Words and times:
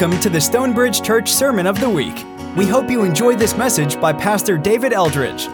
Welcome 0.00 0.20
to 0.20 0.30
the 0.30 0.40
Stonebridge 0.40 1.02
Church 1.02 1.28
Sermon 1.28 1.66
of 1.66 1.80
the 1.80 1.90
Week. 1.90 2.14
We 2.56 2.66
hope 2.66 2.88
you 2.88 3.02
enjoy 3.02 3.34
this 3.34 3.56
message 3.56 4.00
by 4.00 4.12
Pastor 4.12 4.56
David 4.56 4.92
Eldridge. 4.92 5.48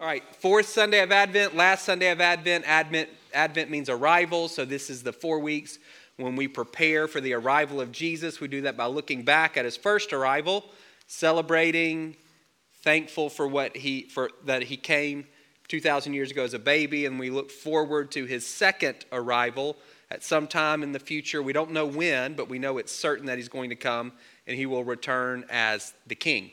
All 0.00 0.08
right, 0.08 0.24
fourth 0.40 0.66
Sunday 0.66 1.00
of 1.00 1.12
Advent, 1.12 1.54
last 1.54 1.84
Sunday 1.84 2.10
of 2.10 2.20
Advent. 2.20 2.64
Advent, 2.66 3.08
Advent 3.32 3.70
means 3.70 3.88
arrival, 3.88 4.48
so 4.48 4.64
this 4.64 4.90
is 4.90 5.04
the 5.04 5.12
four 5.12 5.38
weeks 5.38 5.78
when 6.16 6.34
we 6.34 6.48
prepare 6.48 7.06
for 7.06 7.20
the 7.20 7.34
arrival 7.34 7.80
of 7.80 7.92
Jesus. 7.92 8.40
We 8.40 8.48
do 8.48 8.62
that 8.62 8.76
by 8.76 8.86
looking 8.86 9.22
back 9.22 9.56
at 9.56 9.64
his 9.64 9.76
first 9.76 10.12
arrival, 10.12 10.64
celebrating, 11.06 12.16
thankful 12.82 13.30
for 13.30 13.46
what 13.46 13.76
he 13.76 14.08
for 14.08 14.32
that 14.44 14.64
he 14.64 14.76
came 14.76 15.28
2,000 15.68 16.14
years 16.14 16.30
ago 16.30 16.44
as 16.44 16.54
a 16.54 16.58
baby, 16.58 17.06
and 17.06 17.18
we 17.18 17.30
look 17.30 17.50
forward 17.50 18.10
to 18.12 18.24
his 18.24 18.46
second 18.46 19.04
arrival 19.12 19.76
at 20.10 20.22
some 20.22 20.46
time 20.46 20.82
in 20.82 20.92
the 20.92 20.98
future. 20.98 21.42
We 21.42 21.52
don't 21.52 21.72
know 21.72 21.86
when, 21.86 22.34
but 22.34 22.48
we 22.48 22.58
know 22.58 22.78
it's 22.78 22.92
certain 22.92 23.26
that 23.26 23.38
he's 23.38 23.48
going 23.48 23.70
to 23.70 23.76
come 23.76 24.12
and 24.46 24.56
he 24.56 24.66
will 24.66 24.84
return 24.84 25.44
as 25.50 25.92
the 26.06 26.14
king 26.14 26.52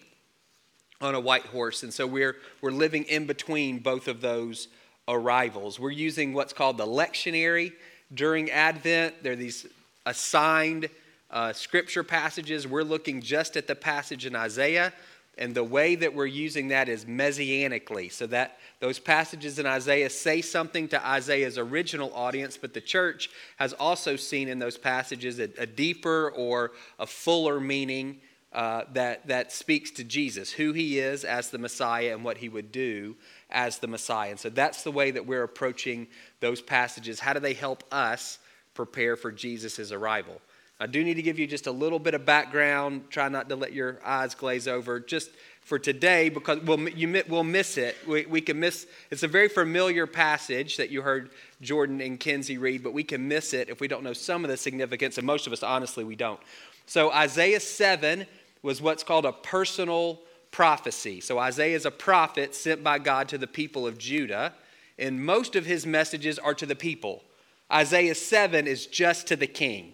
on 1.02 1.16
a 1.16 1.20
white 1.20 1.46
horse. 1.46 1.84
And 1.84 1.94
so 1.94 2.08
we're, 2.08 2.38
we're 2.62 2.72
living 2.72 3.04
in 3.04 3.28
between 3.28 3.80
both 3.80 4.08
of 4.08 4.22
those 4.22 4.70
arrivals. 5.08 5.80
We're 5.80 5.92
using 5.92 6.34
what's 6.34 6.54
called 6.54 6.78
the 6.78 6.88
lectionary 6.88 7.74
during 8.14 8.50
Advent. 8.50 9.22
There 9.22 9.34
are 9.34 9.36
these 9.36 9.68
assigned 10.06 10.90
uh, 11.30 11.54
scripture 11.54 12.04
passages. 12.04 12.68
We're 12.68 12.84
looking 12.84 13.22
just 13.22 13.58
at 13.58 13.68
the 13.68 13.76
passage 13.76 14.26
in 14.26 14.36
Isaiah. 14.36 14.94
And 15.38 15.56
the 15.56 15.64
way 15.64 15.96
that 15.96 16.14
we're 16.14 16.28
using 16.28 16.68
that 16.68 16.88
is 16.88 17.06
messianically, 17.06 18.12
so 18.12 18.28
that 18.28 18.60
those 18.80 19.00
passages 19.00 19.58
in 19.58 19.66
Isaiah 19.66 20.10
say 20.10 20.42
something 20.42 20.88
to 20.90 21.08
Isaiah's 21.08 21.58
original 21.58 22.14
audience, 22.14 22.56
but 22.56 22.74
the 22.74 22.82
church 22.82 23.30
has 23.58 23.74
also 23.74 24.16
seen 24.16 24.48
in 24.48 24.60
those 24.60 24.78
passages 24.78 25.40
a, 25.40 25.50
a 25.58 25.66
deeper 25.66 26.30
or 26.36 26.74
a 27.00 27.08
fuller 27.08 27.60
meaning 27.60 28.20
uh, 28.54 28.84
that, 28.94 29.26
that 29.28 29.52
speaks 29.52 29.90
to 29.90 30.04
Jesus, 30.04 30.52
who 30.52 30.74
he 30.74 31.00
is 31.00 31.24
as 31.24 31.50
the 31.50 31.58
Messiah 31.58 32.14
and 32.14 32.24
what 32.24 32.38
he 32.38 32.50
would 32.50 32.72
do 32.72 33.16
as 33.50 33.80
the 33.80 33.88
Messiah. 33.88 34.30
And 34.30 34.40
so 34.40 34.50
that's 34.50 34.84
the 34.84 34.92
way 34.92 35.10
that 35.10 35.26
we're 35.26 35.44
approaching 35.44 36.06
those 36.40 36.62
passages. 36.62 37.20
How 37.20 37.34
do 37.34 37.40
they 37.40 37.56
help 37.56 37.84
us 37.92 38.38
prepare 38.76 39.16
for 39.16 39.32
Jesus' 39.32 39.92
arrival? 39.92 40.40
I 40.84 40.86
do 40.86 41.02
need 41.02 41.14
to 41.14 41.22
give 41.22 41.40
you 41.40 41.48
just 41.48 41.68
a 41.68 41.72
little 41.72 41.98
bit 41.98 42.14
of 42.14 42.26
background. 42.26 43.10
Try 43.10 43.30
not 43.30 43.48
to 43.48 43.56
let 43.56 43.72
your 43.72 44.02
eyes 44.04 44.36
glaze 44.36 44.68
over. 44.68 45.00
Just 45.00 45.30
for 45.62 45.80
today, 45.80 46.28
because 46.28 46.60
we'll, 46.60 46.90
you, 46.90 47.24
we'll 47.30 47.46
miss 47.46 47.78
it. 47.78 47.96
We, 48.06 48.26
we 48.26 48.42
can 48.42 48.60
miss, 48.60 48.86
it's 49.10 49.24
a 49.24 49.30
very 49.30 49.48
familiar 49.48 50.06
passage 50.06 50.76
that 50.76 50.90
you 50.90 51.02
heard 51.02 51.30
Jordan 51.62 52.02
and 52.02 52.20
Kenzie 52.20 52.58
read, 52.58 52.84
but 52.84 52.92
we 52.92 53.06
can 53.06 53.30
miss 53.30 53.54
it 53.54 53.70
if 53.70 53.80
we 53.80 53.88
don't 53.88 54.04
know 54.04 54.12
some 54.12 54.44
of 54.44 54.50
the 54.50 54.58
significance, 54.58 55.18
and 55.18 55.26
most 55.26 55.48
of 55.48 55.54
us, 55.54 55.64
honestly, 55.64 56.04
we 56.04 56.18
don't. 56.18 56.42
So, 56.86 57.14
Isaiah 57.14 57.62
7 57.62 58.26
was 58.62 58.82
what's 58.82 59.04
called 59.04 59.26
a 59.26 59.32
personal 59.32 60.20
prophecy. 60.52 61.22
So, 61.22 61.40
Isaiah 61.40 61.78
is 61.78 61.86
a 61.86 61.92
prophet 61.92 62.56
sent 62.56 62.84
by 62.84 63.00
God 63.00 63.30
to 63.30 63.38
the 63.38 63.48
people 63.48 63.88
of 63.88 63.98
Judah, 63.98 64.54
and 65.00 65.26
most 65.26 65.56
of 65.56 65.66
his 65.66 65.86
messages 65.86 66.38
are 66.40 66.54
to 66.56 66.66
the 66.66 66.76
people. 66.76 67.24
Isaiah 67.72 68.16
7 68.16 68.68
is 68.68 68.86
just 68.86 69.28
to 69.28 69.38
the 69.38 69.48
king 69.48 69.94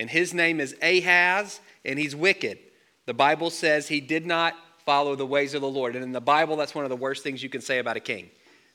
and 0.00 0.08
his 0.08 0.32
name 0.32 0.60
is 0.60 0.74
Ahaz, 0.80 1.60
and 1.84 1.98
he's 1.98 2.16
wicked. 2.16 2.58
The 3.04 3.12
Bible 3.12 3.50
says 3.50 3.86
he 3.86 4.00
did 4.00 4.24
not 4.24 4.54
follow 4.86 5.14
the 5.14 5.26
ways 5.26 5.52
of 5.52 5.60
the 5.60 5.68
Lord. 5.68 5.94
And 5.94 6.02
in 6.02 6.12
the 6.12 6.22
Bible, 6.22 6.56
that's 6.56 6.74
one 6.74 6.86
of 6.86 6.88
the 6.88 6.96
worst 6.96 7.22
things 7.22 7.42
you 7.42 7.50
can 7.50 7.60
say 7.60 7.78
about 7.80 7.98
a 7.98 8.00
king. 8.00 8.30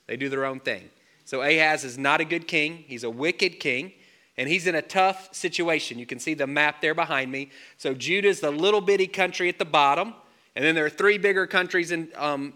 They 0.06 0.16
do 0.16 0.28
their 0.28 0.44
own 0.44 0.60
thing. 0.60 0.88
So 1.24 1.42
Ahaz 1.42 1.82
is 1.82 1.98
not 1.98 2.20
a 2.20 2.24
good 2.24 2.46
king, 2.46 2.84
he's 2.86 3.02
a 3.02 3.10
wicked 3.10 3.58
king. 3.58 3.92
And 4.38 4.48
he's 4.48 4.68
in 4.68 4.76
a 4.76 4.82
tough 4.82 5.34
situation. 5.34 5.98
You 5.98 6.06
can 6.06 6.20
see 6.20 6.34
the 6.34 6.46
map 6.46 6.80
there 6.80 6.94
behind 6.94 7.32
me. 7.32 7.50
So 7.76 7.92
Judah's 7.92 8.38
the 8.38 8.50
little 8.52 8.82
bitty 8.82 9.08
country 9.08 9.48
at 9.48 9.58
the 9.58 9.64
bottom, 9.64 10.14
and 10.54 10.64
then 10.64 10.76
there 10.76 10.84
are 10.84 10.90
three 10.90 11.18
bigger 11.18 11.46
countries 11.46 11.90
in, 11.90 12.08
um, 12.16 12.52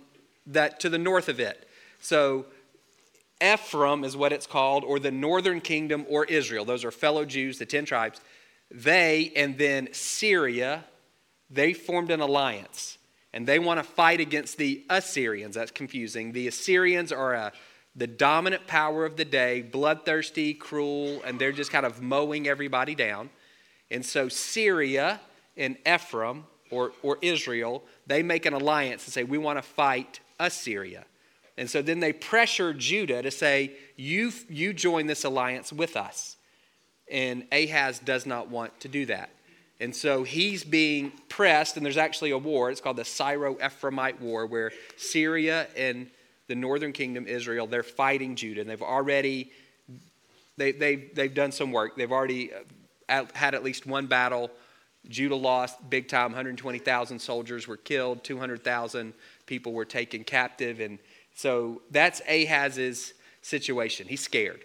that 0.46 0.78
to 0.80 0.88
the 0.88 0.98
north 0.98 1.28
of 1.28 1.40
it. 1.40 1.66
So 1.98 2.46
Ephraim 3.42 4.04
is 4.04 4.16
what 4.16 4.32
it's 4.32 4.46
called, 4.46 4.84
or 4.84 5.00
the 5.00 5.10
northern 5.10 5.60
kingdom, 5.60 6.04
or 6.08 6.26
Israel. 6.26 6.66
Those 6.66 6.84
are 6.84 6.90
fellow 6.90 7.24
Jews, 7.24 7.58
the 7.58 7.66
10 7.66 7.86
tribes 7.86 8.20
they 8.70 9.32
and 9.34 9.58
then 9.58 9.88
Syria, 9.92 10.84
they 11.50 11.72
formed 11.72 12.10
an 12.10 12.20
alliance. 12.20 12.98
And 13.32 13.46
they 13.46 13.58
want 13.58 13.78
to 13.78 13.84
fight 13.84 14.20
against 14.20 14.56
the 14.56 14.84
Assyrians. 14.90 15.54
That's 15.54 15.70
confusing. 15.70 16.32
The 16.32 16.48
Assyrians 16.48 17.12
are 17.12 17.34
a, 17.34 17.52
the 17.94 18.08
dominant 18.08 18.66
power 18.66 19.04
of 19.04 19.16
the 19.16 19.24
day, 19.24 19.62
bloodthirsty, 19.62 20.54
cruel, 20.54 21.22
and 21.24 21.38
they're 21.38 21.52
just 21.52 21.70
kind 21.70 21.86
of 21.86 22.02
mowing 22.02 22.48
everybody 22.48 22.94
down. 22.94 23.30
And 23.90 24.04
so 24.04 24.28
Syria 24.28 25.20
and 25.56 25.76
Ephraim, 25.86 26.44
or, 26.70 26.92
or 27.02 27.18
Israel, 27.22 27.84
they 28.06 28.22
make 28.22 28.46
an 28.46 28.52
alliance 28.52 29.04
and 29.04 29.12
say, 29.12 29.24
We 29.24 29.38
want 29.38 29.58
to 29.58 29.62
fight 29.62 30.20
Assyria. 30.38 31.04
And 31.56 31.68
so 31.68 31.82
then 31.82 32.00
they 32.00 32.12
pressure 32.12 32.72
Judah 32.72 33.22
to 33.22 33.30
say, 33.30 33.72
You, 33.96 34.32
you 34.48 34.72
join 34.72 35.06
this 35.06 35.24
alliance 35.24 35.72
with 35.72 35.96
us. 35.96 36.36
And 37.10 37.46
Ahaz 37.52 37.98
does 37.98 38.26
not 38.26 38.48
want 38.48 38.78
to 38.80 38.88
do 38.88 39.06
that. 39.06 39.30
And 39.80 39.96
so 39.96 40.24
he's 40.24 40.62
being 40.62 41.12
pressed, 41.28 41.76
and 41.76 41.84
there's 41.84 41.96
actually 41.96 42.30
a 42.32 42.38
war. 42.38 42.70
It's 42.70 42.80
called 42.80 42.98
the 42.98 43.04
Syro 43.04 43.54
Ephraimite 43.54 44.20
War, 44.20 44.46
where 44.46 44.72
Syria 44.96 45.68
and 45.76 46.10
the 46.48 46.54
northern 46.54 46.92
kingdom, 46.92 47.26
Israel, 47.26 47.66
they're 47.66 47.82
fighting 47.82 48.36
Judah. 48.36 48.60
And 48.60 48.68
they've 48.68 48.82
already 48.82 49.50
they, 50.60 50.72
they've, 50.72 51.14
they've 51.14 51.32
done 51.32 51.52
some 51.52 51.72
work. 51.72 51.96
They've 51.96 52.12
already 52.12 52.50
uh, 53.08 53.24
had 53.32 53.54
at 53.54 53.64
least 53.64 53.86
one 53.86 54.06
battle. 54.06 54.50
Judah 55.08 55.34
lost 55.34 55.78
big 55.88 56.06
time. 56.06 56.32
120,000 56.32 57.18
soldiers 57.18 57.66
were 57.66 57.78
killed. 57.78 58.22
200,000 58.24 59.14
people 59.46 59.72
were 59.72 59.86
taken 59.86 60.22
captive. 60.22 60.80
And 60.80 60.98
so 61.34 61.80
that's 61.90 62.20
Ahaz's 62.28 63.14
situation. 63.40 64.06
He's 64.06 64.20
scared. 64.20 64.60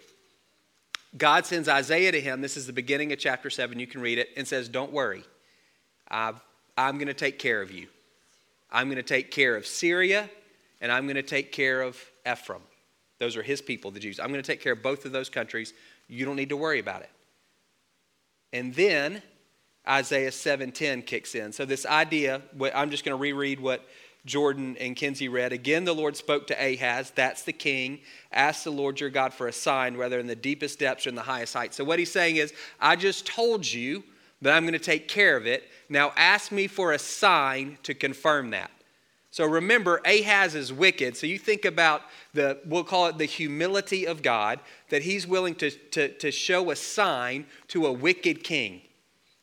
God 1.16 1.46
sends 1.46 1.68
Isaiah 1.68 2.12
to 2.12 2.20
him. 2.20 2.40
This 2.40 2.56
is 2.56 2.66
the 2.66 2.72
beginning 2.72 3.12
of 3.12 3.18
chapter 3.18 3.50
7. 3.50 3.78
You 3.78 3.86
can 3.86 4.00
read 4.00 4.18
it 4.18 4.30
and 4.36 4.46
says, 4.46 4.68
Don't 4.68 4.92
worry. 4.92 5.24
i 6.10 6.32
am 6.76 6.98
going 6.98 7.06
to 7.06 7.14
take 7.14 7.38
care 7.38 7.62
of 7.62 7.70
you. 7.70 7.88
I'm 8.70 8.88
going 8.88 8.96
to 8.96 9.02
take 9.02 9.30
care 9.30 9.56
of 9.56 9.66
Syria 9.66 10.28
and 10.80 10.92
I'm 10.92 11.04
going 11.04 11.16
to 11.16 11.22
take 11.22 11.52
care 11.52 11.80
of 11.80 11.98
Ephraim. 12.30 12.62
Those 13.18 13.36
are 13.36 13.42
his 13.42 13.62
people, 13.62 13.90
the 13.90 14.00
Jews. 14.00 14.20
I'm 14.20 14.28
going 14.28 14.42
to 14.42 14.46
take 14.46 14.60
care 14.60 14.72
of 14.72 14.82
both 14.82 15.06
of 15.06 15.12
those 15.12 15.30
countries. 15.30 15.72
You 16.08 16.26
don't 16.26 16.36
need 16.36 16.50
to 16.50 16.56
worry 16.56 16.80
about 16.80 17.02
it. 17.02 17.10
And 18.52 18.74
then 18.74 19.22
Isaiah 19.88 20.30
7:10 20.30 21.06
kicks 21.06 21.34
in. 21.34 21.52
So 21.52 21.64
this 21.64 21.86
idea, 21.86 22.42
I'm 22.74 22.90
just 22.90 23.04
going 23.04 23.16
to 23.16 23.20
reread 23.20 23.60
what 23.60 23.86
Jordan 24.26 24.76
and 24.78 24.96
Kenzie 24.96 25.28
read. 25.28 25.52
Again, 25.52 25.84
the 25.84 25.94
Lord 25.94 26.16
spoke 26.16 26.48
to 26.48 26.54
Ahaz, 26.54 27.12
that's 27.14 27.44
the 27.44 27.52
king. 27.52 28.00
Ask 28.32 28.64
the 28.64 28.70
Lord 28.70 29.00
your 29.00 29.08
God 29.08 29.32
for 29.32 29.48
a 29.48 29.52
sign, 29.52 29.96
whether 29.96 30.18
in 30.18 30.26
the 30.26 30.36
deepest 30.36 30.80
depths 30.80 31.06
or 31.06 31.10
in 31.10 31.14
the 31.14 31.22
highest 31.22 31.54
heights. 31.54 31.76
So, 31.76 31.84
what 31.84 31.98
he's 31.98 32.12
saying 32.12 32.36
is, 32.36 32.52
I 32.80 32.96
just 32.96 33.26
told 33.26 33.64
you 33.64 34.02
that 34.42 34.54
I'm 34.54 34.64
going 34.64 34.74
to 34.74 34.78
take 34.78 35.08
care 35.08 35.36
of 35.36 35.46
it. 35.46 35.70
Now, 35.88 36.12
ask 36.16 36.52
me 36.52 36.66
for 36.66 36.92
a 36.92 36.98
sign 36.98 37.78
to 37.84 37.94
confirm 37.94 38.50
that. 38.50 38.70
So, 39.30 39.46
remember, 39.46 40.00
Ahaz 40.04 40.54
is 40.54 40.72
wicked. 40.72 41.16
So, 41.16 41.26
you 41.26 41.38
think 41.38 41.64
about 41.64 42.02
the, 42.34 42.58
we'll 42.66 42.84
call 42.84 43.06
it 43.06 43.18
the 43.18 43.24
humility 43.24 44.06
of 44.06 44.22
God, 44.22 44.58
that 44.90 45.02
he's 45.02 45.26
willing 45.26 45.54
to, 45.56 45.70
to, 45.70 46.08
to 46.18 46.30
show 46.32 46.70
a 46.70 46.76
sign 46.76 47.46
to 47.68 47.86
a 47.86 47.92
wicked 47.92 48.42
king. 48.42 48.82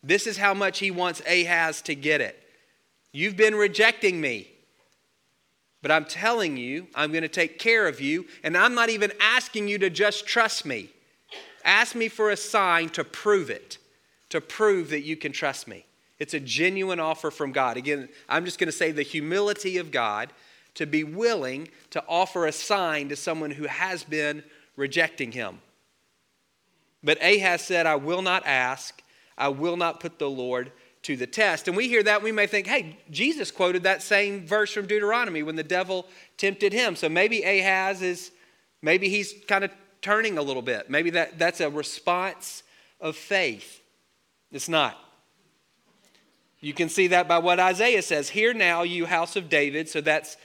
This 0.04 0.28
is 0.28 0.38
how 0.38 0.54
much 0.54 0.80
he 0.80 0.92
wants 0.92 1.22
Ahaz 1.22 1.81
to 1.84 1.96
get 1.96 2.19
it. 2.19 2.38
You've 3.13 3.38
been 3.38 3.56
rejecting 3.56 4.19
me. 4.19 4.50
But 5.84 5.92
I'm 5.92 6.06
telling 6.06 6.56
you, 6.56 6.88
I'm 6.96 7.12
going 7.12 7.24
to 7.24 7.28
take 7.28 7.60
care 7.60 7.88
of 7.88 8.00
you, 8.00 8.26
and 8.42 8.58
I'm 8.58 8.74
not 8.74 8.90
even 8.90 9.12
asking 9.20 9.68
you 9.68 9.78
to 9.80 9.90
just 9.90 10.26
trust 10.26 10.66
me. 10.66 10.90
Ask 11.66 11.94
me 11.94 12.08
for 12.08 12.32
a 12.32 12.38
sign 12.38 12.90
to 12.92 13.04
prove 13.04 13.50
it, 13.50 13.78
to 14.30 14.40
prove 14.40 14.90
that 14.92 15.02
you 15.02 15.18
can 15.18 15.34
trust 15.34 15.68
me. 15.68 15.86
It's 16.20 16.34
a 16.34 16.40
genuine 16.40 17.02
offer 17.02 17.30
from 17.30 17.52
God. 17.52 17.76
Again, 17.76 18.08
I'm 18.30 18.46
just 18.46 18.60
going 18.60 18.70
to 18.70 18.72
say 18.72 18.92
the 18.92 19.02
humility 19.04 19.78
of 19.78 19.92
God 19.92 20.32
to 20.76 20.86
be 20.86 21.04
willing 21.04 21.68
to 21.90 22.02
offer 22.08 22.48
a 22.48 22.54
sign 22.54 23.10
to 23.10 23.18
someone 23.18 23.52
who 23.52 23.68
has 23.68 24.06
been 24.06 24.42
rejecting 24.78 25.34
him. 25.34 25.60
But 27.04 27.22
Ahaz 27.22 27.62
said, 27.62 27.86
I 27.86 27.96
will 27.96 28.22
not 28.22 28.46
ask, 28.46 29.04
I 29.38 29.50
will 29.50 29.76
not 29.76 30.00
put 30.00 30.18
the 30.18 30.30
Lord 30.30 30.72
to 31.04 31.16
the 31.16 31.28
test. 31.28 31.68
And 31.68 31.78
we 31.78 31.88
hear 31.88 32.04
that, 32.04 32.24
we 32.24 32.32
may 32.32 32.48
think, 32.48 32.68
hey, 32.68 32.98
Jesus 33.12 33.52
quoted 33.52 33.84
that 33.84 34.02
same 34.02 34.46
verse 34.46 34.74
from 34.74 34.88
Deuteronomy 34.88 35.44
when 35.44 35.56
the 35.56 35.64
devil 35.64 36.08
tempted 36.38 36.74
him. 36.74 36.96
So 36.96 37.08
maybe 37.08 37.44
Ahaz 37.44 38.02
is, 38.02 38.32
maybe 38.82 39.10
he's 39.10 39.34
kind 39.48 39.64
of 39.64 39.72
turning 40.02 40.38
a 40.38 40.42
little 40.42 40.62
bit. 40.62 40.90
Maybe 40.90 41.12
that, 41.12 41.38
that's 41.38 41.62
a 41.62 41.70
response 41.70 42.64
of 43.00 43.16
faith. 43.16 43.82
It's 44.52 44.70
not. 44.70 44.98
You 46.60 46.74
can 46.74 46.90
see 46.90 47.08
that 47.08 47.28
by 47.28 47.38
what 47.38 47.60
Isaiah 47.60 48.02
says. 48.02 48.30
Hear 48.30 48.54
now, 48.54 48.84
you 48.84 49.06
house 49.06 49.36
of 49.36 49.50
David. 49.50 49.90
So 49.90 50.02
that's 50.02 50.38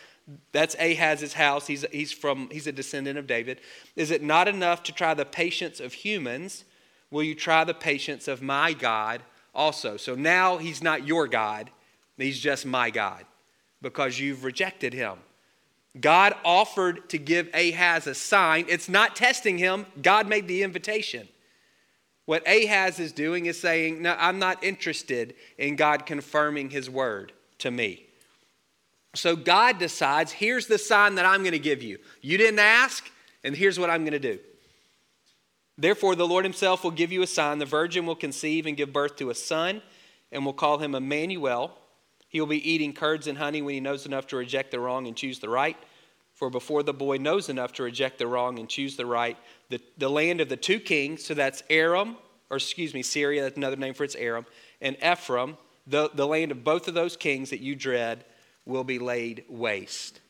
That's 0.53 0.75
Ahaz's 0.75 1.33
house. 1.33 1.67
He's, 1.67 1.87
he's, 1.91 2.13
from, 2.13 2.51
he's 2.51 2.67
a 2.67 2.73
descendant 2.73 3.19
of 3.19 3.27
David. 3.27 3.61
Is 3.97 4.11
it 4.11 4.23
not 4.23 4.47
enough 4.47 4.83
to 4.83 4.93
try 4.93 5.15
the 5.15 5.25
patience 5.25 5.81
of 5.81 5.95
humans? 5.95 6.65
Will 7.11 7.23
you 7.23 7.35
try 7.35 7.65
the 7.65 7.73
patience 7.73 8.29
of 8.29 8.43
my 8.43 8.75
God 8.75 9.23
also? 9.59 9.99
So 9.99 10.15
now 10.15 10.57
he's 10.57 10.83
not 10.83 11.07
your 11.07 11.27
God, 11.27 11.71
he's 12.17 12.39
just 12.39 12.65
my 12.65 12.89
God 12.89 13.27
because 13.83 14.19
you've 14.19 14.45
rejected 14.45 14.95
him. 14.95 15.19
God 16.01 16.35
offered 16.45 17.09
to 17.11 17.19
give 17.19 17.49
Ahaz 17.53 18.07
a 18.07 18.15
sign. 18.15 18.67
It's 18.69 18.89
not 18.89 19.17
testing 19.17 19.59
him, 19.59 19.87
God 20.01 20.29
made 20.29 20.49
the 20.49 20.63
invitation. 20.63 21.29
What 22.25 22.47
Ahaz 22.47 23.01
is 23.01 23.13
doing 23.13 23.47
is 23.47 23.59
saying, 23.59 24.03
No, 24.03 24.15
I'm 24.19 24.39
not 24.39 24.63
interested 24.63 25.35
in 25.57 25.77
God 25.77 26.07
confirming 26.07 26.71
his 26.71 26.89
word 26.91 27.33
to 27.59 27.71
me. 27.71 28.05
So 29.15 29.35
God 29.35 29.79
decides, 29.79 30.31
here's 30.31 30.67
the 30.67 30.79
sign 30.79 31.15
that 31.15 31.25
I'm 31.25 31.41
going 31.41 31.53
to 31.53 31.59
give 31.59 31.83
you. 31.83 31.99
You 32.21 32.37
didn't 32.37 32.59
ask, 32.59 33.11
and 33.43 33.57
here's 33.57 33.79
what 33.79 33.91
I'm 33.91 34.03
going 34.03 34.13
to 34.13 34.19
do. 34.19 34.39
Therefore, 35.79 36.17
the 36.17 36.27
Lord 36.27 36.45
himself 36.45 36.83
will 36.83 36.91
give 36.91 37.13
you 37.13 37.23
a 37.23 37.27
sign. 37.27 37.59
The 37.59 37.65
virgin 37.65 38.05
will 38.05 38.17
conceive 38.17 38.67
and 38.67 38.77
give 38.77 38.93
birth 38.93 39.15
to 39.17 39.31
a 39.31 39.35
son, 39.35 39.81
and 40.33 40.45
will 40.45 40.53
call 40.53 40.79
him 40.79 40.97
Emmanuel. 40.97 41.79
He 42.29 42.41
will 42.41 42.49
be 42.49 42.69
eating 42.69 42.93
curds 42.93 43.29
and 43.29 43.39
honey 43.39 43.63
when 43.63 43.75
he 43.75 43.81
knows 43.81 44.05
enough 44.05 44.27
to 44.29 44.37
reject 44.37 44.73
the 44.73 44.81
wrong 44.81 45.07
and 45.07 45.17
choose 45.17 45.39
the 45.39 45.49
right. 45.49 45.77
For 46.35 46.51
before 46.51 46.83
the 46.83 46.93
boy 46.93 47.17
knows 47.17 47.49
enough 47.49 47.73
to 47.75 47.85
reject 47.85 48.19
the 48.19 48.27
wrong 48.27 48.59
and 48.59 48.69
choose 48.69 48.97
the 48.97 49.07
right, 49.07 49.37
the, 49.71 49.81
the 49.97 50.11
land 50.11 50.41
of 50.41 50.49
the 50.49 50.57
two 50.57 50.79
kings, 50.79 51.25
so 51.25 51.35
that's 51.35 51.63
Aram, 51.71 52.17
or 52.51 52.57
excuse 52.57 52.93
me, 52.93 53.03
Syria, 53.03 53.43
that's 53.43 53.57
another 53.57 53.77
name 53.77 53.95
for 53.95 54.05
it's 54.05 54.15
Aram, 54.15 54.47
and 54.81 54.97
Ephraim, 55.03 55.57
the, 55.87 56.11
the 56.15 56.27
land 56.27 56.53
of 56.53 56.63
both 56.63 56.87
of 56.87 56.95
those 56.95 57.17
kings 57.17 57.51
that 57.51 57.61
you 57.61 57.75
dread, 57.75 58.25
will 58.67 58.85
be 58.85 58.99
laid 58.99 59.45
waste. 59.49 60.21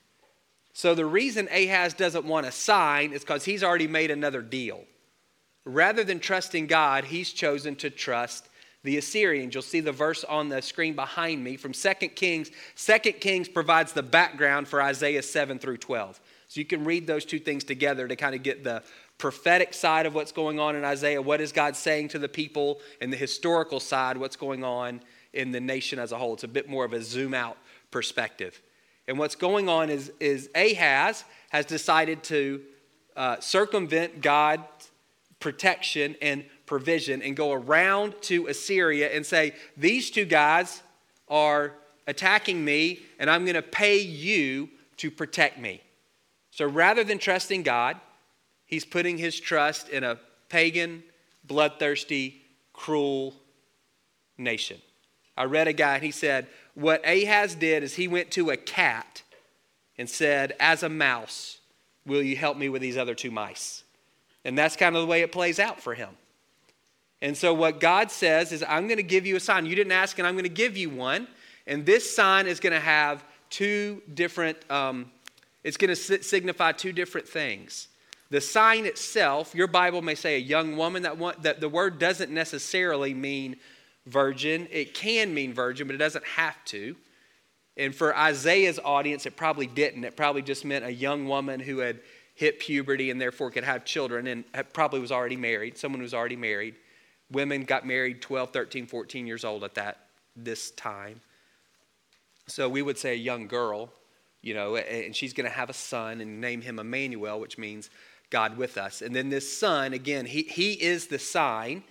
So 0.72 0.94
the 0.94 1.04
reason 1.04 1.48
Ahaz 1.48 1.92
doesn't 1.94 2.24
want 2.24 2.46
a 2.46 2.52
sign 2.52 3.12
is 3.12 3.22
because 3.22 3.44
he's 3.44 3.64
already 3.64 3.88
made 3.88 4.10
another 4.10 4.40
deal. 4.40 4.84
Rather 5.68 6.02
than 6.02 6.18
trusting 6.18 6.66
God, 6.66 7.04
he's 7.04 7.30
chosen 7.30 7.76
to 7.76 7.90
trust 7.90 8.48
the 8.84 8.96
Assyrians. 8.96 9.52
You'll 9.52 9.62
see 9.62 9.80
the 9.80 9.92
verse 9.92 10.24
on 10.24 10.48
the 10.48 10.62
screen 10.62 10.94
behind 10.94 11.44
me 11.44 11.58
from 11.58 11.72
2 11.72 11.92
Kings. 12.14 12.50
2 12.76 12.98
Kings 13.12 13.48
provides 13.48 13.92
the 13.92 14.02
background 14.02 14.66
for 14.66 14.80
Isaiah 14.80 15.22
7 15.22 15.58
through 15.58 15.76
12. 15.76 16.20
So 16.48 16.58
you 16.58 16.64
can 16.64 16.84
read 16.84 17.06
those 17.06 17.26
two 17.26 17.38
things 17.38 17.64
together 17.64 18.08
to 18.08 18.16
kind 18.16 18.34
of 18.34 18.42
get 18.42 18.64
the 18.64 18.82
prophetic 19.18 19.74
side 19.74 20.06
of 20.06 20.14
what's 20.14 20.32
going 20.32 20.58
on 20.58 20.74
in 20.74 20.84
Isaiah. 20.84 21.20
What 21.20 21.42
is 21.42 21.52
God 21.52 21.76
saying 21.76 22.08
to 22.08 22.18
the 22.18 22.30
people? 22.30 22.80
And 23.02 23.12
the 23.12 23.18
historical 23.18 23.78
side, 23.78 24.16
what's 24.16 24.36
going 24.36 24.64
on 24.64 25.02
in 25.34 25.50
the 25.50 25.60
nation 25.60 25.98
as 25.98 26.12
a 26.12 26.16
whole. 26.16 26.32
It's 26.32 26.44
a 26.44 26.48
bit 26.48 26.66
more 26.66 26.86
of 26.86 26.94
a 26.94 27.02
zoom 27.02 27.34
out 27.34 27.58
perspective. 27.90 28.62
And 29.06 29.18
what's 29.18 29.34
going 29.34 29.68
on 29.68 29.90
is, 29.90 30.12
is 30.18 30.48
Ahaz 30.54 31.24
has 31.50 31.66
decided 31.66 32.22
to 32.24 32.62
uh, 33.18 33.40
circumvent 33.40 34.22
God's 34.22 34.62
protection 35.40 36.16
and 36.20 36.44
provision 36.66 37.22
and 37.22 37.36
go 37.36 37.52
around 37.52 38.14
to 38.22 38.46
Assyria 38.46 39.14
and 39.14 39.24
say, 39.24 39.54
These 39.76 40.10
two 40.10 40.24
guys 40.24 40.82
are 41.28 41.74
attacking 42.06 42.64
me, 42.64 43.00
and 43.18 43.30
I'm 43.30 43.44
going 43.44 43.54
to 43.54 43.62
pay 43.62 43.98
you 43.98 44.68
to 44.98 45.10
protect 45.10 45.58
me. 45.58 45.82
So 46.50 46.66
rather 46.66 47.04
than 47.04 47.18
trusting 47.18 47.62
God, 47.62 47.96
he's 48.66 48.84
putting 48.84 49.18
his 49.18 49.38
trust 49.38 49.88
in 49.88 50.04
a 50.04 50.18
pagan, 50.48 51.02
bloodthirsty, 51.44 52.42
cruel 52.72 53.34
nation. 54.36 54.78
I 55.36 55.44
read 55.44 55.68
a 55.68 55.72
guy 55.72 55.96
and 55.96 56.04
he 56.04 56.10
said, 56.10 56.48
What 56.74 57.06
Ahaz 57.06 57.54
did 57.54 57.82
is 57.82 57.94
he 57.94 58.08
went 58.08 58.30
to 58.32 58.50
a 58.50 58.56
cat 58.56 59.22
and 59.96 60.08
said, 60.08 60.54
As 60.58 60.82
a 60.82 60.88
mouse, 60.88 61.58
will 62.06 62.22
you 62.22 62.36
help 62.36 62.56
me 62.56 62.68
with 62.68 62.82
these 62.82 62.96
other 62.96 63.14
two 63.14 63.30
mice? 63.30 63.84
And 64.48 64.56
that's 64.56 64.76
kind 64.76 64.96
of 64.96 65.02
the 65.02 65.06
way 65.06 65.20
it 65.20 65.30
plays 65.30 65.60
out 65.60 65.78
for 65.78 65.92
him. 65.92 66.08
And 67.20 67.36
so, 67.36 67.52
what 67.52 67.80
God 67.80 68.10
says 68.10 68.50
is, 68.50 68.64
I'm 68.66 68.86
going 68.86 68.96
to 68.96 69.02
give 69.02 69.26
you 69.26 69.36
a 69.36 69.40
sign. 69.40 69.66
You 69.66 69.76
didn't 69.76 69.92
ask, 69.92 70.18
and 70.18 70.26
I'm 70.26 70.32
going 70.32 70.44
to 70.44 70.48
give 70.48 70.74
you 70.74 70.88
one. 70.88 71.28
And 71.66 71.84
this 71.84 72.16
sign 72.16 72.46
is 72.46 72.58
going 72.58 72.72
to 72.72 72.80
have 72.80 73.22
two 73.50 74.00
different, 74.14 74.56
um, 74.70 75.10
it's 75.64 75.76
going 75.76 75.94
to 75.94 76.22
signify 76.22 76.72
two 76.72 76.94
different 76.94 77.28
things. 77.28 77.88
The 78.30 78.40
sign 78.40 78.86
itself, 78.86 79.54
your 79.54 79.66
Bible 79.66 80.00
may 80.00 80.14
say 80.14 80.36
a 80.36 80.40
young 80.40 80.78
woman. 80.78 81.02
That, 81.02 81.18
one, 81.18 81.34
that 81.42 81.60
the 81.60 81.68
word 81.68 81.98
doesn't 81.98 82.32
necessarily 82.32 83.12
mean 83.12 83.56
virgin. 84.06 84.66
It 84.70 84.94
can 84.94 85.34
mean 85.34 85.52
virgin, 85.52 85.86
but 85.88 85.94
it 85.94 85.98
doesn't 85.98 86.24
have 86.24 86.56
to. 86.66 86.96
And 87.76 87.94
for 87.94 88.16
Isaiah's 88.16 88.78
audience, 88.82 89.26
it 89.26 89.36
probably 89.36 89.66
didn't. 89.66 90.04
It 90.04 90.16
probably 90.16 90.40
just 90.40 90.64
meant 90.64 90.86
a 90.86 90.92
young 90.92 91.28
woman 91.28 91.60
who 91.60 91.80
had 91.80 92.00
hit 92.38 92.60
puberty 92.60 93.10
and 93.10 93.20
therefore 93.20 93.50
could 93.50 93.64
have 93.64 93.84
children 93.84 94.28
and 94.28 94.44
probably 94.72 95.00
was 95.00 95.10
already 95.10 95.34
married, 95.34 95.76
someone 95.76 96.00
was 96.00 96.14
already 96.14 96.36
married. 96.36 96.76
Women 97.32 97.64
got 97.64 97.84
married 97.84 98.22
12, 98.22 98.52
13, 98.52 98.86
14 98.86 99.26
years 99.26 99.44
old 99.44 99.64
at 99.64 99.74
that 99.74 100.06
this 100.36 100.70
time. 100.70 101.20
So 102.46 102.68
we 102.68 102.80
would 102.80 102.96
say 102.96 103.10
a 103.10 103.16
young 103.16 103.48
girl, 103.48 103.92
you 104.40 104.54
know, 104.54 104.76
and 104.76 105.16
she's 105.16 105.32
going 105.32 105.50
to 105.50 105.52
have 105.52 105.68
a 105.68 105.72
son 105.72 106.20
and 106.20 106.40
name 106.40 106.60
him 106.60 106.78
Emmanuel, 106.78 107.40
which 107.40 107.58
means 107.58 107.90
God 108.30 108.56
with 108.56 108.78
us. 108.78 109.02
And 109.02 109.16
then 109.16 109.30
this 109.30 109.58
son, 109.58 109.92
again, 109.92 110.24
he, 110.24 110.42
he 110.42 110.74
is 110.74 111.08
the 111.08 111.18
sign 111.18 111.82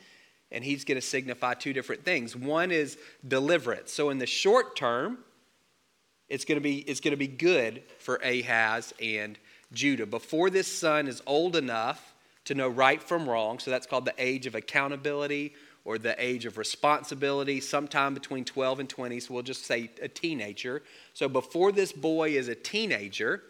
and 0.50 0.64
he's 0.64 0.86
going 0.86 0.96
to 0.96 1.06
signify 1.06 1.56
two 1.56 1.74
different 1.74 2.06
things. 2.06 2.38
One 2.38 2.72
is 2.72 2.98
deliverance. 3.28 3.92
So 3.92 4.12
in 4.12 4.18
the 4.18 4.26
short 4.26 4.78
term, 4.78 5.18
it's 6.30 6.46
going 6.46 6.58
to 6.58 6.64
be 6.64 6.78
it's 6.78 7.02
going 7.02 7.12
to 7.12 7.18
be 7.18 7.28
good 7.28 7.84
for 8.00 8.16
Ahaz 8.18 8.94
and 9.02 9.38
Judah. 9.72 10.06
Before 10.06 10.50
this 10.50 10.68
son 10.68 11.08
is 11.08 11.22
old 11.26 11.56
enough 11.56 12.14
to 12.46 12.56
know 12.56 12.68
right 12.68 13.02
from 13.02 13.28
wrong, 13.28 13.60
so 13.60 13.72
that's 13.72 13.88
called 13.88 14.06
the 14.06 14.14
age 14.18 14.46
of 14.46 14.56
accountability 14.56 15.54
or 15.86 15.98
the 15.98 16.16
age 16.24 16.46
of 16.46 16.58
responsibility, 16.58 17.62
sometime 17.62 18.14
between 18.14 18.44
12 18.44 18.82
and 18.82 18.90
20, 18.90 19.20
so 19.22 19.34
we'll 19.34 19.44
just 19.44 19.66
say 19.66 19.90
a 20.02 20.08
teenager. 20.08 20.84
So 21.14 21.30
before 21.30 21.72
this 21.72 21.94
boy 21.94 22.32
is 22.32 22.50
a 22.50 22.56
teenager, 22.56 23.42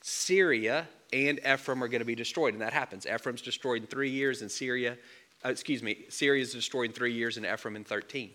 Syria 0.00 0.86
and 1.12 1.40
Ephraim 1.40 1.82
are 1.82 1.88
going 1.88 2.00
to 2.00 2.04
be 2.04 2.14
destroyed, 2.14 2.54
and 2.54 2.62
that 2.62 2.72
happens. 2.72 3.06
Ephraim's 3.06 3.42
destroyed 3.42 3.82
in 3.82 3.88
three 3.88 4.10
years, 4.10 4.40
and 4.40 4.50
Syria 4.50 4.96
uh, 5.44 5.50
excuse 5.50 5.82
me, 5.82 6.04
Syria 6.08 6.42
is 6.42 6.52
destroyed 6.52 6.90
in 6.90 6.92
three 6.92 7.12
years 7.12 7.36
and 7.36 7.46
Ephraim 7.46 7.76
in 7.76 7.84
13. 7.84 8.30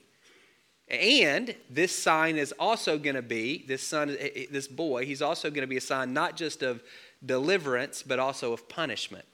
And 0.87 1.55
this 1.69 1.95
sign 1.95 2.37
is 2.37 2.53
also 2.59 2.97
going 2.97 3.15
to 3.15 3.21
be, 3.21 3.65
this 3.67 3.81
son, 3.81 4.09
eh, 4.11 4.29
eh, 4.35 4.45
this 4.51 4.67
boy, 4.67 5.05
he's 5.05 5.21
also 5.21 5.49
going 5.49 5.61
to 5.61 5.67
be 5.67 5.77
a 5.77 5.81
sign 5.81 6.13
not 6.13 6.35
just 6.35 6.61
of 6.61 6.83
deliverance, 7.25 8.03
but 8.03 8.19
also 8.19 8.53
of 8.53 8.67
punishment. 8.67 9.25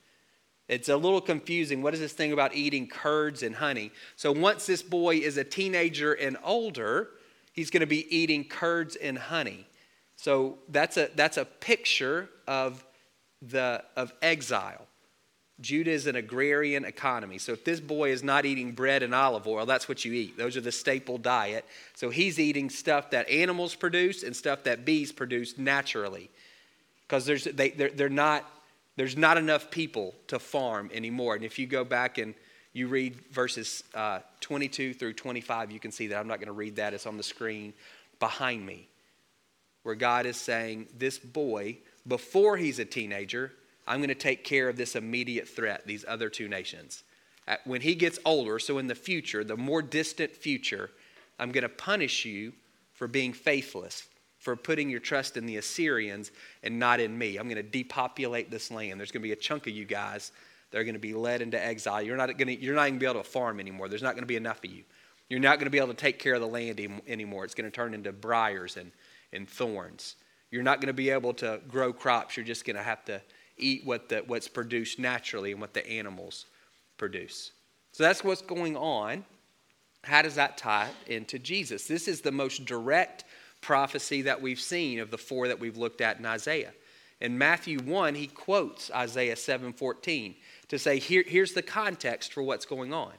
It's 0.67 0.87
a 0.87 0.95
little 0.95 1.21
confusing. 1.21 1.81
What 1.81 1.95
is 1.95 1.99
this 1.99 2.13
thing 2.13 2.31
about 2.31 2.53
eating 2.53 2.87
curds 2.87 3.41
and 3.41 3.55
honey? 3.55 3.91
So 4.15 4.31
once 4.31 4.67
this 4.67 4.83
boy 4.83 5.15
is 5.15 5.37
a 5.37 5.43
teenager 5.43 6.13
and 6.13 6.37
older, 6.43 7.09
he's 7.53 7.71
going 7.71 7.81
to 7.81 7.87
be 7.87 8.15
eating 8.15 8.43
curds 8.43 8.95
and 8.95 9.17
honey. 9.17 9.65
So 10.15 10.59
that's 10.69 10.97
a, 10.97 11.09
that's 11.15 11.37
a 11.37 11.45
picture 11.45 12.29
of, 12.47 12.85
the, 13.41 13.83
of 13.95 14.13
exile. 14.21 14.85
Judah 15.61 15.91
is 15.91 16.07
an 16.07 16.15
agrarian 16.15 16.85
economy. 16.85 17.37
So 17.37 17.51
if 17.51 17.65
this 17.65 17.79
boy 17.79 18.11
is 18.11 18.23
not 18.23 18.45
eating 18.45 18.71
bread 18.71 19.03
and 19.03 19.13
olive 19.13 19.45
oil, 19.45 19.65
that's 19.65 19.89
what 19.89 20.05
you 20.05 20.13
eat. 20.13 20.37
Those 20.37 20.55
are 20.55 20.61
the 20.61 20.71
staple 20.71 21.17
diet. 21.17 21.65
So 21.95 22.09
he's 22.09 22.39
eating 22.39 22.69
stuff 22.69 23.11
that 23.11 23.29
animals 23.29 23.75
produce 23.75 24.23
and 24.23 24.35
stuff 24.35 24.63
that 24.63 24.85
bees 24.85 25.11
produce 25.11 25.57
naturally. 25.57 26.29
Because 27.01 27.25
there's, 27.25 27.43
they, 27.43 27.71
they're, 27.71 27.89
they're 27.89 28.09
not, 28.09 28.49
there's 28.95 29.17
not 29.17 29.37
enough 29.37 29.69
people 29.69 30.15
to 30.27 30.39
farm 30.39 30.89
anymore. 30.93 31.35
And 31.35 31.43
if 31.43 31.59
you 31.59 31.67
go 31.67 31.83
back 31.83 32.17
and 32.17 32.35
you 32.71 32.87
read 32.87 33.15
verses 33.31 33.83
uh, 33.93 34.19
22 34.39 34.93
through 34.93 35.13
25, 35.13 35.71
you 35.71 35.79
can 35.79 35.91
see 35.91 36.07
that. 36.07 36.19
I'm 36.19 36.27
not 36.27 36.37
going 36.37 36.47
to 36.47 36.53
read 36.53 36.77
that. 36.77 36.93
It's 36.93 37.05
on 37.05 37.17
the 37.17 37.23
screen 37.23 37.73
behind 38.19 38.65
me. 38.65 38.87
Where 39.83 39.95
God 39.95 40.25
is 40.25 40.37
saying, 40.37 40.87
this 40.97 41.17
boy, 41.17 41.77
before 42.07 42.57
he's 42.57 42.79
a 42.79 42.85
teenager, 42.85 43.53
I'm 43.89 43.97
going 43.97 44.09
to 44.09 44.15
take 44.15 44.43
care 44.43 44.69
of 44.69 44.77
this 44.77 44.95
immediate 44.95 45.49
threat, 45.49 45.85
these 45.85 46.05
other 46.07 46.29
two 46.29 46.47
nations. 46.47 47.03
Uh, 47.47 47.55
when 47.65 47.81
he 47.81 47.95
gets 47.95 48.19
older, 48.23 48.59
so 48.59 48.77
in 48.77 48.85
the 48.85 48.93
future, 48.93 49.43
the 49.43 49.57
more 49.57 49.81
distant 49.81 50.31
future, 50.31 50.91
I'm 51.39 51.51
going 51.51 51.63
to 51.63 51.69
punish 51.69 52.23
you 52.23 52.53
for 52.93 53.07
being 53.07 53.33
faithless, 53.33 54.07
for 54.37 54.55
putting 54.55 54.89
your 54.89 54.99
trust 54.99 55.37
in 55.37 55.47
the 55.47 55.57
Assyrians 55.57 56.31
and 56.61 56.77
not 56.77 56.99
in 56.99 57.17
me. 57.17 57.37
I'm 57.37 57.49
going 57.49 57.55
to 57.55 57.63
depopulate 57.63 58.51
this 58.51 58.69
land. 58.69 58.99
There's 58.99 59.11
going 59.11 59.23
to 59.23 59.27
be 59.27 59.33
a 59.33 59.35
chunk 59.35 59.65
of 59.65 59.73
you 59.73 59.85
guys 59.85 60.31
that 60.69 60.77
are 60.77 60.83
going 60.83 60.93
to 60.93 60.99
be 60.99 61.15
led 61.15 61.41
into 61.41 61.59
exile. 61.59 62.01
You're 62.03 62.15
not 62.15 62.27
going 62.37 62.55
to, 62.55 62.61
you're 62.61 62.75
not 62.75 62.81
going 62.81 62.93
to 62.93 62.99
be 62.99 63.07
able 63.07 63.23
to 63.23 63.27
farm 63.27 63.59
anymore. 63.59 63.89
There's 63.89 64.03
not 64.03 64.13
going 64.13 64.23
to 64.23 64.27
be 64.27 64.35
enough 64.35 64.63
of 64.63 64.69
you. 64.69 64.83
You're 65.29 65.39
not 65.39 65.57
going 65.57 65.65
to 65.65 65.71
be 65.71 65.79
able 65.79 65.89
to 65.89 65.93
take 65.95 66.19
care 66.19 66.35
of 66.35 66.41
the 66.41 66.47
land 66.47 66.79
anymore. 67.07 67.43
It's 67.45 67.55
going 67.55 67.69
to 67.69 67.75
turn 67.75 67.95
into 67.95 68.11
briars 68.11 68.77
and, 68.77 68.91
and 69.33 69.49
thorns. 69.49 70.15
You're 70.51 70.63
not 70.63 70.79
going 70.79 70.87
to 70.87 70.93
be 70.93 71.09
able 71.09 71.33
to 71.35 71.59
grow 71.67 71.91
crops. 71.93 72.37
You're 72.37 72.45
just 72.45 72.65
going 72.65 72.75
to 72.75 72.83
have 72.83 73.03
to 73.05 73.21
eat 73.61 73.85
what 73.85 74.09
the, 74.09 74.23
what's 74.27 74.47
produced 74.47 74.99
naturally 74.99 75.51
and 75.51 75.61
what 75.61 75.73
the 75.73 75.87
animals 75.87 76.45
produce. 76.97 77.51
So 77.91 78.03
that's 78.03 78.23
what's 78.23 78.41
going 78.41 78.77
on. 78.77 79.25
How 80.03 80.21
does 80.21 80.35
that 80.35 80.57
tie 80.57 80.89
into 81.07 81.39
Jesus? 81.39 81.87
This 81.87 82.07
is 82.07 82.21
the 82.21 82.31
most 82.31 82.65
direct 82.65 83.25
prophecy 83.61 84.23
that 84.23 84.41
we've 84.41 84.59
seen 84.59 84.99
of 84.99 85.11
the 85.11 85.17
four 85.17 85.47
that 85.47 85.59
we've 85.59 85.77
looked 85.77 86.01
at 86.01 86.19
in 86.19 86.25
Isaiah. 86.25 86.71
In 87.19 87.37
Matthew 87.37 87.79
1, 87.79 88.15
he 88.15 88.27
quotes 88.27 88.89
Isaiah 88.91 89.35
7:14 89.35 90.35
to 90.69 90.79
say, 90.79 90.99
Here, 90.99 91.23
here's 91.27 91.53
the 91.53 91.61
context 91.61 92.31
for 92.31 92.41
what's 92.41 92.65
going 92.65 92.93
on. 92.93 93.13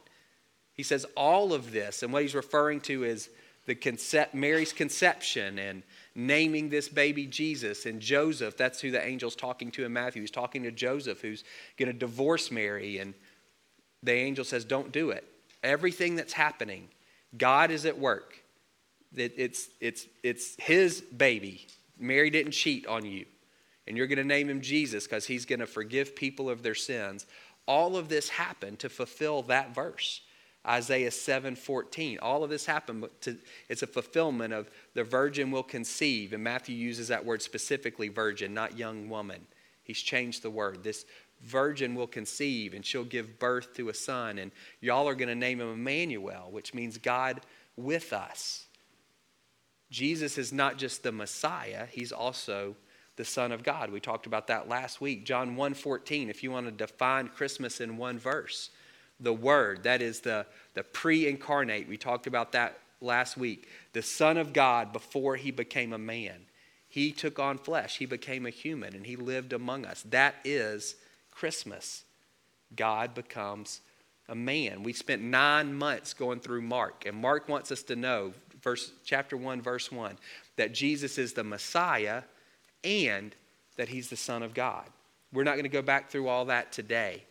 He 0.73 0.83
says 0.83 1.05
all 1.15 1.53
of 1.53 1.71
this, 1.71 2.01
and 2.01 2.11
what 2.11 2.23
he's 2.23 2.33
referring 2.33 2.81
to 2.81 3.03
is 3.03 3.29
the 3.67 3.75
concept, 3.75 4.33
Mary's 4.33 4.73
conception 4.73 5.59
and 5.59 5.83
naming 6.15 6.69
this 6.69 6.89
baby 6.89 7.25
Jesus 7.25 7.85
and 7.85 7.99
Joseph. 7.99 8.57
That's 8.57 8.81
who 8.81 8.91
the 8.91 9.03
angel's 9.03 9.35
talking 9.35 9.71
to 9.71 9.85
in 9.85 9.93
Matthew. 9.93 10.21
He's 10.21 10.31
talking 10.31 10.63
to 10.63 10.71
Joseph, 10.71 11.21
who's 11.21 11.43
going 11.77 11.87
to 11.87 11.97
divorce 11.97 12.51
Mary. 12.51 12.97
And 12.97 13.13
the 14.03 14.13
angel 14.13 14.43
says, 14.43 14.65
Don't 14.65 14.91
do 14.91 15.11
it. 15.11 15.23
Everything 15.63 16.15
that's 16.15 16.33
happening, 16.33 16.89
God 17.37 17.71
is 17.71 17.85
at 17.85 17.97
work. 17.97 18.35
It's, 19.15 19.69
it's, 19.79 20.07
it's 20.23 20.55
his 20.57 21.01
baby. 21.01 21.67
Mary 21.99 22.29
didn't 22.29 22.53
cheat 22.53 22.87
on 22.87 23.05
you. 23.05 23.25
And 23.87 23.97
you're 23.97 24.07
going 24.07 24.17
to 24.17 24.23
name 24.23 24.49
him 24.49 24.61
Jesus 24.61 25.05
because 25.05 25.25
he's 25.25 25.45
going 25.45 25.59
to 25.59 25.67
forgive 25.67 26.15
people 26.15 26.49
of 26.49 26.63
their 26.63 26.75
sins. 26.75 27.25
All 27.67 27.97
of 27.97 28.09
this 28.09 28.29
happened 28.29 28.79
to 28.79 28.89
fulfill 28.89 29.43
that 29.43 29.75
verse. 29.75 30.21
Isaiah 30.67 31.11
7:14. 31.11 32.19
All 32.21 32.43
of 32.43 32.49
this 32.49 32.65
happened, 32.65 33.07
to, 33.21 33.37
it's 33.67 33.81
a 33.81 33.87
fulfillment 33.87 34.53
of 34.53 34.69
the 34.93 35.03
virgin 35.03 35.51
will 35.51 35.63
conceive. 35.63 36.33
And 36.33 36.43
Matthew 36.43 36.75
uses 36.75 37.07
that 37.07 37.25
word 37.25 37.41
specifically, 37.41 38.09
virgin, 38.09 38.53
not 38.53 38.77
young 38.77 39.09
woman. 39.09 39.47
He's 39.83 40.01
changed 40.01 40.43
the 40.43 40.51
word. 40.51 40.83
This 40.83 41.05
virgin 41.41 41.95
will 41.95 42.07
conceive, 42.07 42.73
and 42.73 42.85
she'll 42.85 43.03
give 43.03 43.39
birth 43.39 43.73
to 43.75 43.89
a 43.89 43.93
son. 43.93 44.37
And 44.37 44.51
y'all 44.79 45.07
are 45.07 45.15
going 45.15 45.29
to 45.29 45.35
name 45.35 45.59
him 45.59 45.73
Emmanuel, 45.73 46.51
which 46.51 46.73
means 46.73 46.97
God 46.99 47.41
with 47.75 48.13
us. 48.13 48.67
Jesus 49.89 50.37
is 50.37 50.53
not 50.53 50.77
just 50.77 51.03
the 51.03 51.11
Messiah, 51.11 51.87
he's 51.87 52.11
also 52.11 52.75
the 53.17 53.25
Son 53.25 53.51
of 53.51 53.63
God. 53.63 53.91
We 53.91 53.99
talked 53.99 54.25
about 54.25 54.47
that 54.47 54.69
last 54.69 55.01
week. 55.01 55.25
John 55.25 55.55
1:14, 55.55 56.29
if 56.29 56.43
you 56.43 56.51
want 56.51 56.67
to 56.67 56.71
define 56.71 57.27
Christmas 57.27 57.81
in 57.81 57.97
one 57.97 58.17
verse 58.17 58.69
the 59.21 59.33
Word. 59.33 59.83
That 59.83 60.01
is 60.01 60.21
the, 60.21 60.45
the 60.73 60.83
pre 60.83 61.27
incarnate. 61.27 61.87
We 61.87 61.97
talked 61.97 62.27
about 62.27 62.51
that 62.53 62.77
last 62.99 63.37
week. 63.37 63.67
The 63.93 64.01
Son 64.01 64.37
of 64.37 64.53
God 64.53 64.91
before 64.91 65.35
he 65.35 65.51
became 65.51 65.93
a 65.93 65.97
man. 65.97 66.45
He 66.87 67.11
took 67.13 67.39
on 67.39 67.57
flesh, 67.57 67.97
he 67.99 68.05
became 68.05 68.45
a 68.45 68.49
human, 68.49 68.93
and 68.93 69.05
he 69.05 69.15
lived 69.15 69.53
among 69.53 69.85
us. 69.85 70.03
That 70.09 70.35
is 70.43 70.95
Christmas. 71.31 72.03
God 72.75 73.13
becomes 73.13 73.79
a 74.27 74.35
man. 74.35 74.83
We 74.83 74.91
spent 74.91 75.21
nine 75.21 75.73
months 75.73 76.13
going 76.13 76.41
through 76.41 76.63
Mark, 76.63 77.05
and 77.05 77.15
Mark 77.15 77.47
wants 77.47 77.71
us 77.71 77.81
to 77.83 77.95
know, 77.95 78.33
verse, 78.61 78.91
chapter 79.05 79.37
1, 79.37 79.61
verse 79.61 79.89
1, 79.89 80.17
that 80.57 80.73
Jesus 80.73 81.17
is 81.17 81.31
the 81.31 81.45
Messiah 81.45 82.23
and 82.83 83.33
that 83.77 83.87
he's 83.87 84.09
the 84.09 84.17
Son 84.17 84.43
of 84.43 84.53
God. 84.53 84.85
We're 85.31 85.45
not 85.45 85.53
going 85.53 85.63
to 85.63 85.69
go 85.69 85.81
back 85.81 86.09
through 86.09 86.27
all 86.27 86.45
that 86.45 86.73
today 86.73 87.23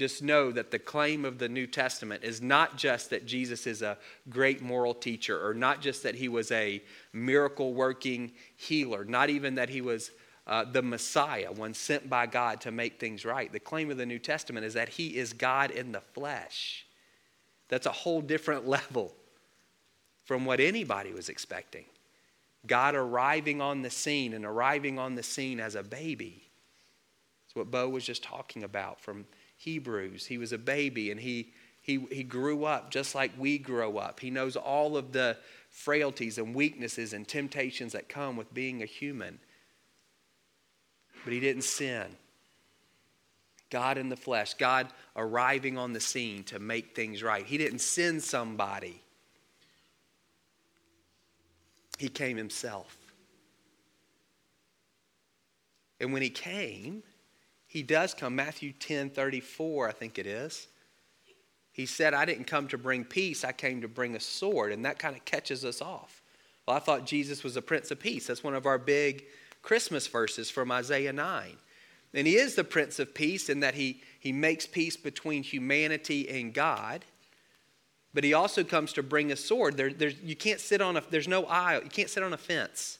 just 0.00 0.22
know 0.22 0.50
that 0.50 0.70
the 0.70 0.78
claim 0.78 1.26
of 1.26 1.36
the 1.36 1.46
New 1.46 1.66
Testament 1.66 2.24
is 2.24 2.40
not 2.40 2.78
just 2.78 3.10
that 3.10 3.26
Jesus 3.26 3.66
is 3.66 3.82
a 3.82 3.98
great 4.30 4.62
moral 4.62 4.94
teacher, 4.94 5.46
or 5.46 5.52
not 5.52 5.82
just 5.82 6.02
that 6.04 6.14
he 6.14 6.26
was 6.26 6.50
a 6.52 6.82
miracle 7.12 7.74
working 7.74 8.32
healer, 8.56 9.04
not 9.04 9.28
even 9.28 9.56
that 9.56 9.68
he 9.68 9.82
was 9.82 10.10
uh, 10.46 10.64
the 10.64 10.80
Messiah, 10.80 11.52
one 11.52 11.74
sent 11.74 12.08
by 12.08 12.24
God 12.24 12.62
to 12.62 12.70
make 12.70 12.98
things 12.98 13.26
right. 13.26 13.52
The 13.52 13.60
claim 13.60 13.90
of 13.90 13.98
the 13.98 14.06
New 14.06 14.18
Testament 14.18 14.64
is 14.64 14.72
that 14.72 14.88
he 14.88 15.18
is 15.18 15.34
God 15.34 15.70
in 15.70 15.92
the 15.92 16.00
flesh. 16.00 16.86
That's 17.68 17.84
a 17.84 17.92
whole 17.92 18.22
different 18.22 18.66
level 18.76 19.14
from 20.24 20.46
what 20.46 20.60
anybody 20.60 21.12
was 21.12 21.28
expecting. 21.28 21.84
God 22.66 22.94
arriving 22.94 23.60
on 23.60 23.82
the 23.82 23.90
scene 23.90 24.32
and 24.32 24.46
arriving 24.46 24.98
on 24.98 25.14
the 25.14 25.22
scene 25.22 25.60
as 25.60 25.74
a 25.74 25.82
baby. 25.82 26.48
It's 27.44 27.54
what 27.54 27.70
Bo 27.70 27.90
was 27.90 28.06
just 28.06 28.22
talking 28.22 28.64
about 28.64 28.98
from 28.98 29.26
Hebrews. 29.60 30.24
He 30.24 30.38
was 30.38 30.52
a 30.52 30.58
baby 30.58 31.10
and 31.10 31.20
he, 31.20 31.52
he, 31.82 32.06
he 32.10 32.22
grew 32.22 32.64
up 32.64 32.90
just 32.90 33.14
like 33.14 33.30
we 33.36 33.58
grow 33.58 33.98
up. 33.98 34.18
He 34.18 34.30
knows 34.30 34.56
all 34.56 34.96
of 34.96 35.12
the 35.12 35.36
frailties 35.68 36.38
and 36.38 36.54
weaknesses 36.54 37.12
and 37.12 37.28
temptations 37.28 37.92
that 37.92 38.08
come 38.08 38.38
with 38.38 38.54
being 38.54 38.82
a 38.82 38.86
human. 38.86 39.38
But 41.24 41.34
he 41.34 41.40
didn't 41.40 41.64
sin. 41.64 42.06
God 43.68 43.98
in 43.98 44.08
the 44.08 44.16
flesh, 44.16 44.54
God 44.54 44.88
arriving 45.14 45.76
on 45.76 45.92
the 45.92 46.00
scene 46.00 46.42
to 46.44 46.58
make 46.58 46.96
things 46.96 47.22
right. 47.22 47.44
He 47.44 47.58
didn't 47.58 47.80
send 47.80 48.22
somebody, 48.22 49.02
He 51.98 52.08
came 52.08 52.38
Himself. 52.38 52.96
And 56.00 56.14
when 56.14 56.22
He 56.22 56.30
came, 56.30 57.02
he 57.70 57.84
does 57.84 58.14
come. 58.14 58.34
Matthew 58.34 58.72
10 58.72 59.10
34, 59.10 59.88
I 59.88 59.92
think 59.92 60.18
it 60.18 60.26
is. 60.26 60.66
He 61.70 61.86
said, 61.86 62.14
I 62.14 62.24
didn't 62.24 62.48
come 62.48 62.66
to 62.68 62.76
bring 62.76 63.04
peace, 63.04 63.44
I 63.44 63.52
came 63.52 63.82
to 63.82 63.88
bring 63.88 64.16
a 64.16 64.20
sword. 64.20 64.72
And 64.72 64.84
that 64.84 64.98
kind 64.98 65.14
of 65.14 65.24
catches 65.24 65.64
us 65.64 65.80
off. 65.80 66.20
Well, 66.66 66.76
I 66.76 66.80
thought 66.80 67.06
Jesus 67.06 67.44
was 67.44 67.54
the 67.54 67.62
Prince 67.62 67.92
of 67.92 68.00
Peace. 68.00 68.26
That's 68.26 68.42
one 68.42 68.56
of 68.56 68.66
our 68.66 68.76
big 68.76 69.24
Christmas 69.62 70.08
verses 70.08 70.50
from 70.50 70.72
Isaiah 70.72 71.12
9. 71.12 71.56
And 72.12 72.26
he 72.26 72.34
is 72.34 72.56
the 72.56 72.64
Prince 72.64 72.98
of 72.98 73.14
Peace 73.14 73.48
in 73.48 73.60
that 73.60 73.76
he, 73.76 74.02
he 74.18 74.32
makes 74.32 74.66
peace 74.66 74.96
between 74.96 75.44
humanity 75.44 76.28
and 76.28 76.52
God. 76.52 77.04
But 78.12 78.24
he 78.24 78.34
also 78.34 78.64
comes 78.64 78.92
to 78.94 79.04
bring 79.04 79.30
a 79.30 79.36
sword. 79.36 79.76
There, 79.76 80.08
you 80.08 80.34
can't 80.34 80.58
sit 80.58 80.80
on 80.80 80.96
a, 80.96 81.04
there's 81.08 81.28
no 81.28 81.44
aisle. 81.44 81.84
You 81.84 81.90
can't 81.90 82.10
sit 82.10 82.24
on 82.24 82.32
a 82.32 82.36
fence. 82.36 82.98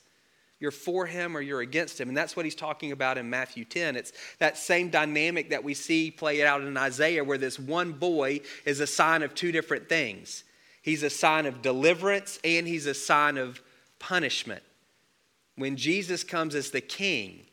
You're 0.60 0.70
for 0.70 1.06
him 1.06 1.34
or 1.34 1.40
you're 1.40 1.62
against 1.62 1.98
him. 1.98 2.08
And 2.08 2.16
that's 2.16 2.36
what 2.36 2.44
he's 2.44 2.54
talking 2.54 2.92
about 2.92 3.16
in 3.16 3.30
Matthew 3.30 3.64
10. 3.64 3.96
It's 3.96 4.12
that 4.38 4.58
same 4.58 4.90
dynamic 4.90 5.50
that 5.50 5.64
we 5.64 5.72
see 5.72 6.10
play 6.10 6.44
out 6.44 6.60
in 6.60 6.76
Isaiah, 6.76 7.24
where 7.24 7.38
this 7.38 7.58
one 7.58 7.92
boy 7.92 8.42
is 8.66 8.80
a 8.80 8.86
sign 8.86 9.22
of 9.22 9.34
two 9.34 9.52
different 9.52 9.88
things. 9.88 10.44
He's 10.82 11.02
a 11.02 11.10
sign 11.10 11.46
of 11.46 11.62
deliverance 11.62 12.38
and 12.44 12.68
he's 12.68 12.86
a 12.86 12.94
sign 12.94 13.38
of 13.38 13.62
punishment. 13.98 14.62
When 15.56 15.76
Jesus 15.76 16.24
comes 16.24 16.54
as 16.54 16.70
the 16.70 16.80
king, 16.82 17.46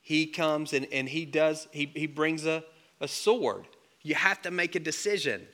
he 0.00 0.26
comes 0.26 0.72
and, 0.72 0.86
and 0.92 1.08
he 1.08 1.26
does, 1.26 1.68
he, 1.72 1.90
he 1.94 2.06
brings 2.06 2.46
a, 2.46 2.64
a 3.00 3.08
sword. 3.08 3.66
You 4.02 4.14
have 4.14 4.40
to 4.42 4.50
make 4.50 4.74
a 4.74 4.80
decision. 4.80 5.46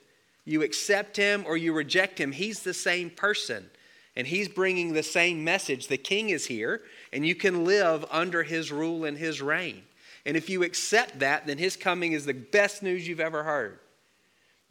You 0.45 0.63
accept 0.63 1.17
him 1.17 1.45
or 1.47 1.57
you 1.57 1.73
reject 1.73 2.19
him. 2.19 2.31
He's 2.31 2.63
the 2.63 2.75
same 2.75 3.11
person 3.11 3.69
and 4.19 4.27
he's 4.27 4.49
bringing 4.49 4.93
the 4.93 5.03
same 5.05 5.45
message. 5.45 5.87
The 5.87 5.97
king 5.97 6.31
is 6.31 6.45
here, 6.45 6.83
and 7.13 7.25
you 7.25 7.37
can 7.37 7.65
live 7.65 8.05
under 8.11 8.43
his 8.43 8.73
rule 8.73 9.05
and 9.05 9.17
his 9.17 9.41
reign. 9.41 9.83
And 10.27 10.37
if 10.37 10.51
you 10.51 10.65
accept 10.65 11.21
that, 11.21 11.47
then 11.47 11.57
his 11.57 11.77
coming 11.77 12.13
is 12.13 12.27
the 12.27 12.35
best 12.35 12.83
news 12.83 13.07
you've 13.07 13.21
ever 13.21 13.45
heard. 13.45 13.79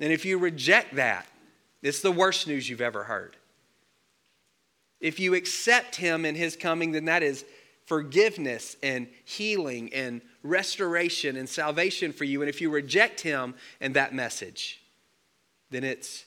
And 0.01 0.11
if 0.11 0.25
you 0.25 0.37
reject 0.37 0.95
that, 0.95 1.27
it's 1.81 2.01
the 2.01 2.11
worst 2.11 2.45
news 2.45 2.69
you've 2.69 2.81
ever 2.81 3.05
heard. 3.05 3.37
If 4.99 5.17
you 5.17 5.33
accept 5.33 5.95
him 5.95 6.25
and 6.25 6.35
his 6.35 6.57
coming, 6.57 6.91
then 6.91 7.05
that 7.05 7.23
is 7.23 7.45
forgiveness 7.85 8.75
and 8.83 9.07
healing 9.23 9.93
and 9.93 10.21
restoration 10.43 11.37
and 11.37 11.47
salvation 11.47 12.11
for 12.11 12.25
you. 12.25 12.41
And 12.41 12.49
if 12.49 12.59
you 12.59 12.69
reject 12.69 13.21
him 13.21 13.55
and 13.79 13.93
that 13.93 14.13
message, 14.13 14.81
then 15.71 15.85
it's 15.85 16.25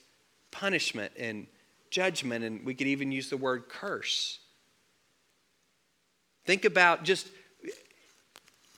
punishment 0.51 1.13
and 1.19 1.47
judgment, 1.91 2.45
and 2.45 2.65
we 2.65 2.75
could 2.75 2.87
even 2.87 3.13
use 3.13 3.31
the 3.31 3.37
word 3.37 3.69
curse. 3.69 4.39
Think 6.47 6.65
about 6.65 7.05
just 7.05 7.29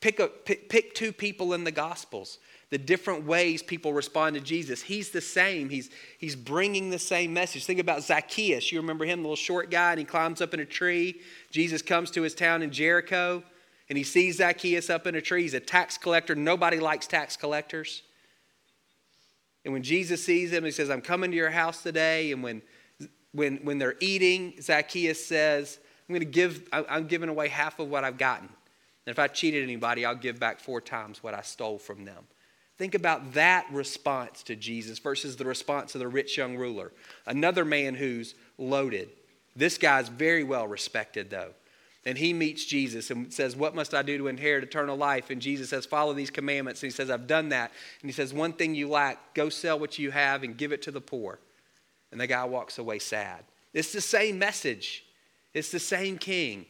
pick, 0.00 0.19
a, 0.19 0.28
pick, 0.28 0.69
pick 0.69 0.95
two 0.95 1.12
people 1.12 1.54
in 1.54 1.64
the 1.64 1.71
Gospels, 1.71 2.38
the 2.71 2.78
different 2.78 3.25
ways 3.25 3.62
people 3.62 3.92
respond 3.92 4.35
to 4.35 4.40
Jesus. 4.40 4.83
He's 4.83 5.11
the 5.11 5.21
same, 5.21 5.69
he's, 5.69 5.90
he's 6.19 6.35
bringing 6.35 6.90
the 6.90 6.99
same 6.99 7.33
message. 7.33 7.64
Think 7.64 7.81
about 7.81 8.02
Zacchaeus. 8.02 8.73
You 8.73 8.81
remember 8.81 9.04
him, 9.04 9.21
the 9.21 9.28
little 9.28 9.37
short 9.37 9.71
guy, 9.71 9.92
and 9.92 9.99
he 9.99 10.04
climbs 10.04 10.40
up 10.40 10.54
in 10.54 10.61
a 10.61 10.64
tree. 10.64 11.21
Jesus 11.50 11.83
comes 11.83 12.11
to 12.12 12.23
his 12.23 12.35
town 12.35 12.62
in 12.62 12.71
Jericho, 12.71 13.42
and 13.88 13.97
he 13.97 14.04
sees 14.04 14.38
Zacchaeus 14.38 14.90
up 14.90 15.07
in 15.07 15.14
a 15.14 15.21
tree. 15.21 15.42
He's 15.42 15.54
a 15.54 15.61
tax 15.61 15.99
collector. 15.99 16.35
Nobody 16.35 16.81
likes 16.81 17.07
tax 17.07 17.37
collectors. 17.37 18.02
And 19.64 19.73
when 19.73 19.83
Jesus 19.83 20.25
sees 20.25 20.52
him, 20.52 20.64
he 20.64 20.71
says, 20.73 20.90
I'm 20.90 21.02
coming 21.02 21.31
to 21.31 21.37
your 21.37 21.50
house 21.50 21.83
today. 21.83 22.33
And 22.33 22.42
when 22.42 22.62
when, 23.33 23.59
when 23.59 23.79
they're 23.79 23.97
eating, 24.01 24.55
Zacchaeus 24.61 25.25
says, 25.25 25.79
I'm 26.09 26.15
going 26.15 26.21
to 26.21 26.27
give, 26.27 26.69
I'm 26.73 27.07
giving 27.07 27.29
away 27.29 27.49
half 27.49 27.79
of 27.79 27.89
what 27.89 28.05
I've 28.05 28.19
gotten. 28.19 28.49
And 29.07 29.12
if 29.12 29.19
I 29.19 29.27
cheated 29.29 29.62
anybody, 29.62 30.05
I'll 30.05 30.15
give 30.15 30.39
back 30.39 30.61
four 30.61 30.81
times 30.81 31.23
what 31.23 31.35
I 31.35 31.43
stole 31.43 31.79
from 31.79 32.05
them. 32.05 32.25
Think 32.79 32.95
about 32.95 33.35
that 33.35 33.67
response 33.71 34.43
to 34.45 34.57
Jesus 34.57 34.99
versus 34.99 35.37
the 35.37 35.45
response 35.45 35.95
of 35.95 36.01
the 36.01 36.09
rich 36.09 36.37
young 36.37 36.57
ruler. 36.57 36.93
Another 37.27 37.65
man 37.65 37.95
who's 37.95 38.35
loaded. 38.59 39.11
This 39.55 39.79
guy's 39.79 40.09
very 40.09 40.45
well 40.45 40.67
respected, 40.67 41.31
though. 41.31 41.53
And 42.05 42.19
he 42.19 42.33
meets 42.33 42.65
Jesus 42.65 43.11
and 43.11 43.33
says, 43.33 43.55
What 43.55 43.75
must 43.75 43.95
I 43.95 44.03
do 44.03 44.19
to 44.19 44.27
inherit 44.27 44.65
eternal 44.65 44.97
life? 44.97 45.31
And 45.31 45.41
Jesus 45.41 45.71
says, 45.71 45.87
Follow 45.87 46.12
these 46.12 46.31
commandments. 46.31 46.83
And 46.83 46.91
he 46.91 46.97
says, 46.97 47.11
I've 47.11 47.29
done 47.29 47.51
that. 47.51 47.71
And 48.01 48.09
he 48.09 48.12
says, 48.12 48.35
One 48.35 48.53
thing 48.53 48.75
you 48.75 48.89
lack, 48.89 49.35
go 49.35 49.49
sell 49.49 49.79
what 49.79 49.99
you 49.99 50.11
have 50.11 50.43
and 50.43 50.57
give 50.57 50.73
it 50.73 50.83
to 50.83 50.91
the 50.91 51.01
poor 51.01 51.39
and 52.12 52.21
the 52.21 52.26
guy 52.26 52.45
walks 52.45 52.78
away 52.78 52.99
sad. 52.99 53.45
It's 53.75 53.92
the 53.92 54.00
same 54.00 54.38
message. 54.38 55.04
It's 55.54 55.71
the 55.71 55.81
same 55.81 56.19
king, 56.19 56.66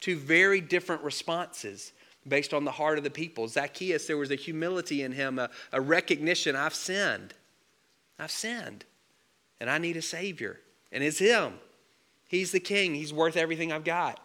two 0.00 0.16
very 0.16 0.60
different 0.60 1.02
responses 1.02 1.92
based 2.26 2.54
on 2.54 2.64
the 2.64 2.70
heart 2.70 2.98
of 2.98 3.04
the 3.04 3.10
people. 3.10 3.46
Zacchaeus, 3.48 4.06
there 4.06 4.16
was 4.16 4.30
a 4.30 4.36
humility 4.36 5.02
in 5.02 5.12
him, 5.12 5.38
a, 5.38 5.50
a 5.72 5.80
recognition 5.80 6.56
I've 6.56 6.74
sinned. 6.74 7.34
I've 8.18 8.30
sinned, 8.30 8.84
and 9.60 9.68
I 9.68 9.78
need 9.78 9.96
a 9.96 10.02
Savior, 10.02 10.60
and 10.92 11.02
it's 11.02 11.18
Him. 11.18 11.54
He's 12.28 12.52
the 12.52 12.60
king, 12.60 12.94
He's 12.94 13.12
worth 13.12 13.36
everything 13.36 13.72
I've 13.72 13.84
got. 13.84 14.20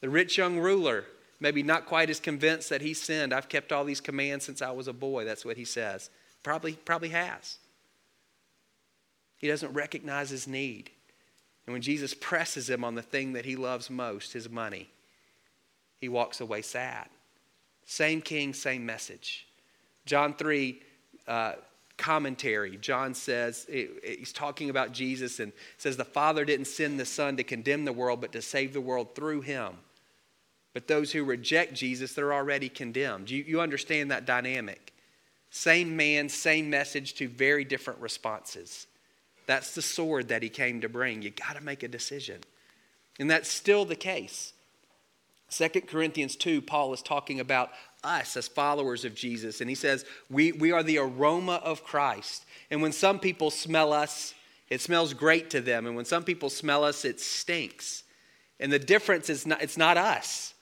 The 0.00 0.08
rich 0.08 0.38
young 0.38 0.58
ruler, 0.58 1.04
maybe 1.40 1.62
not 1.62 1.86
quite 1.86 2.10
as 2.10 2.20
convinced 2.20 2.70
that 2.70 2.82
he 2.82 2.94
sinned. 2.94 3.32
I've 3.32 3.48
kept 3.48 3.72
all 3.72 3.84
these 3.84 4.00
commands 4.00 4.44
since 4.44 4.62
I 4.62 4.70
was 4.70 4.88
a 4.88 4.92
boy. 4.92 5.24
That's 5.24 5.44
what 5.44 5.56
he 5.56 5.64
says. 5.64 6.10
Probably, 6.42 6.74
probably 6.74 7.08
has. 7.10 7.58
He 9.38 9.48
doesn't 9.48 9.72
recognize 9.72 10.30
his 10.30 10.46
need. 10.46 10.90
And 11.66 11.72
when 11.72 11.82
Jesus 11.82 12.14
presses 12.14 12.70
him 12.70 12.84
on 12.84 12.94
the 12.94 13.02
thing 13.02 13.32
that 13.32 13.44
he 13.44 13.56
loves 13.56 13.90
most, 13.90 14.32
his 14.32 14.48
money, 14.48 14.88
he 16.00 16.08
walks 16.08 16.40
away 16.40 16.62
sad. 16.62 17.08
Same 17.84 18.20
king, 18.20 18.54
same 18.54 18.86
message. 18.86 19.46
John 20.04 20.34
3 20.34 20.80
uh, 21.26 21.52
commentary, 21.96 22.76
John 22.76 23.14
says, 23.14 23.66
he's 23.68 24.32
talking 24.32 24.70
about 24.70 24.92
Jesus 24.92 25.40
and 25.40 25.52
says, 25.78 25.96
The 25.96 26.04
Father 26.04 26.44
didn't 26.44 26.66
send 26.66 27.00
the 27.00 27.06
Son 27.06 27.36
to 27.36 27.44
condemn 27.44 27.84
the 27.84 27.92
world, 27.92 28.20
but 28.20 28.32
to 28.32 28.42
save 28.42 28.72
the 28.72 28.80
world 28.80 29.14
through 29.14 29.40
him. 29.40 29.74
But 30.74 30.88
those 30.88 31.10
who 31.10 31.24
reject 31.24 31.74
Jesus, 31.74 32.12
they're 32.12 32.34
already 32.34 32.68
condemned. 32.68 33.30
You, 33.30 33.42
you 33.42 33.60
understand 33.60 34.10
that 34.10 34.26
dynamic. 34.26 34.92
Same 35.50 35.96
man, 35.96 36.28
same 36.28 36.68
message, 36.68 37.14
two 37.14 37.28
very 37.28 37.64
different 37.64 38.00
responses. 38.00 38.86
That's 39.46 39.74
the 39.74 39.82
sword 39.82 40.28
that 40.28 40.42
he 40.42 40.48
came 40.48 40.80
to 40.80 40.88
bring. 40.88 41.22
You 41.22 41.30
got 41.30 41.56
to 41.56 41.62
make 41.62 41.82
a 41.82 41.88
decision. 41.88 42.40
And 43.18 43.30
that's 43.30 43.48
still 43.48 43.84
the 43.84 43.96
case. 43.96 44.52
2 45.50 45.68
Corinthians 45.82 46.34
2, 46.36 46.60
Paul 46.60 46.92
is 46.92 47.02
talking 47.02 47.38
about 47.38 47.70
us 48.02 48.36
as 48.36 48.48
followers 48.48 49.04
of 49.04 49.14
Jesus. 49.14 49.60
And 49.60 49.70
he 49.70 49.76
says, 49.76 50.04
we, 50.28 50.52
we 50.52 50.72
are 50.72 50.82
the 50.82 50.98
aroma 50.98 51.60
of 51.64 51.84
Christ. 51.84 52.44
And 52.70 52.82
when 52.82 52.92
some 52.92 53.20
people 53.20 53.50
smell 53.50 53.92
us, 53.92 54.34
it 54.68 54.80
smells 54.80 55.14
great 55.14 55.50
to 55.50 55.60
them. 55.60 55.86
And 55.86 55.94
when 55.94 56.04
some 56.04 56.24
people 56.24 56.50
smell 56.50 56.82
us, 56.82 57.04
it 57.04 57.20
stinks. 57.20 58.02
And 58.58 58.72
the 58.72 58.78
difference 58.78 59.30
is 59.30 59.46
not, 59.46 59.62
it's 59.62 59.76
not 59.76 59.96
us, 59.96 60.54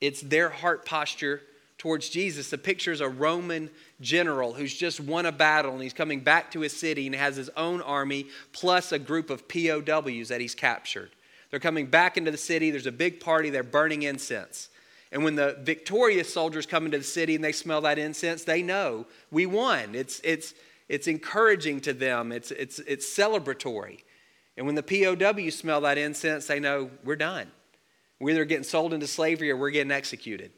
it's 0.00 0.20
their 0.20 0.48
heart 0.48 0.84
posture 0.84 1.42
towards 1.78 2.08
Jesus. 2.08 2.50
The 2.50 2.58
picture 2.58 2.92
is 2.92 3.00
a 3.00 3.08
Roman 3.08 3.70
general 4.00 4.52
who's 4.52 4.74
just 4.74 5.00
won 5.00 5.26
a 5.26 5.32
battle 5.32 5.72
and 5.72 5.82
he's 5.82 5.92
coming 5.92 6.20
back 6.20 6.50
to 6.50 6.60
his 6.60 6.76
city 6.76 7.06
and 7.06 7.14
has 7.14 7.36
his 7.36 7.48
own 7.56 7.80
army 7.80 8.26
plus 8.52 8.92
a 8.92 8.98
group 8.98 9.30
of 9.30 9.48
POWs 9.48 10.28
that 10.28 10.40
he's 10.40 10.54
captured. 10.54 11.10
They're 11.50 11.60
coming 11.60 11.86
back 11.86 12.16
into 12.16 12.30
the 12.30 12.36
city. 12.36 12.70
There's 12.70 12.86
a 12.86 12.92
big 12.92 13.20
party. 13.20 13.48
They're 13.50 13.62
burning 13.62 14.02
incense. 14.02 14.68
And 15.10 15.24
when 15.24 15.36
the 15.36 15.56
victorious 15.62 16.32
soldiers 16.32 16.66
come 16.66 16.84
into 16.84 16.98
the 16.98 17.04
city 17.04 17.34
and 17.34 17.42
they 17.42 17.52
smell 17.52 17.80
that 17.82 17.98
incense, 17.98 18.44
they 18.44 18.62
know 18.62 19.06
we 19.30 19.46
won. 19.46 19.94
It's, 19.94 20.20
it's, 20.22 20.52
it's 20.88 21.06
encouraging 21.06 21.80
to 21.82 21.92
them, 21.94 22.32
it's, 22.32 22.50
it's, 22.50 22.78
it's 22.80 23.06
celebratory. 23.06 24.00
And 24.56 24.66
when 24.66 24.74
the 24.74 24.82
POWs 24.82 25.56
smell 25.56 25.82
that 25.82 25.96
incense, 25.96 26.46
they 26.46 26.60
know 26.60 26.90
we're 27.04 27.16
done. 27.16 27.50
We're 28.18 28.30
either 28.30 28.44
getting 28.44 28.64
sold 28.64 28.92
into 28.92 29.06
slavery 29.06 29.50
or 29.50 29.56
we're 29.56 29.70
getting 29.70 29.92
executed. 29.92 30.50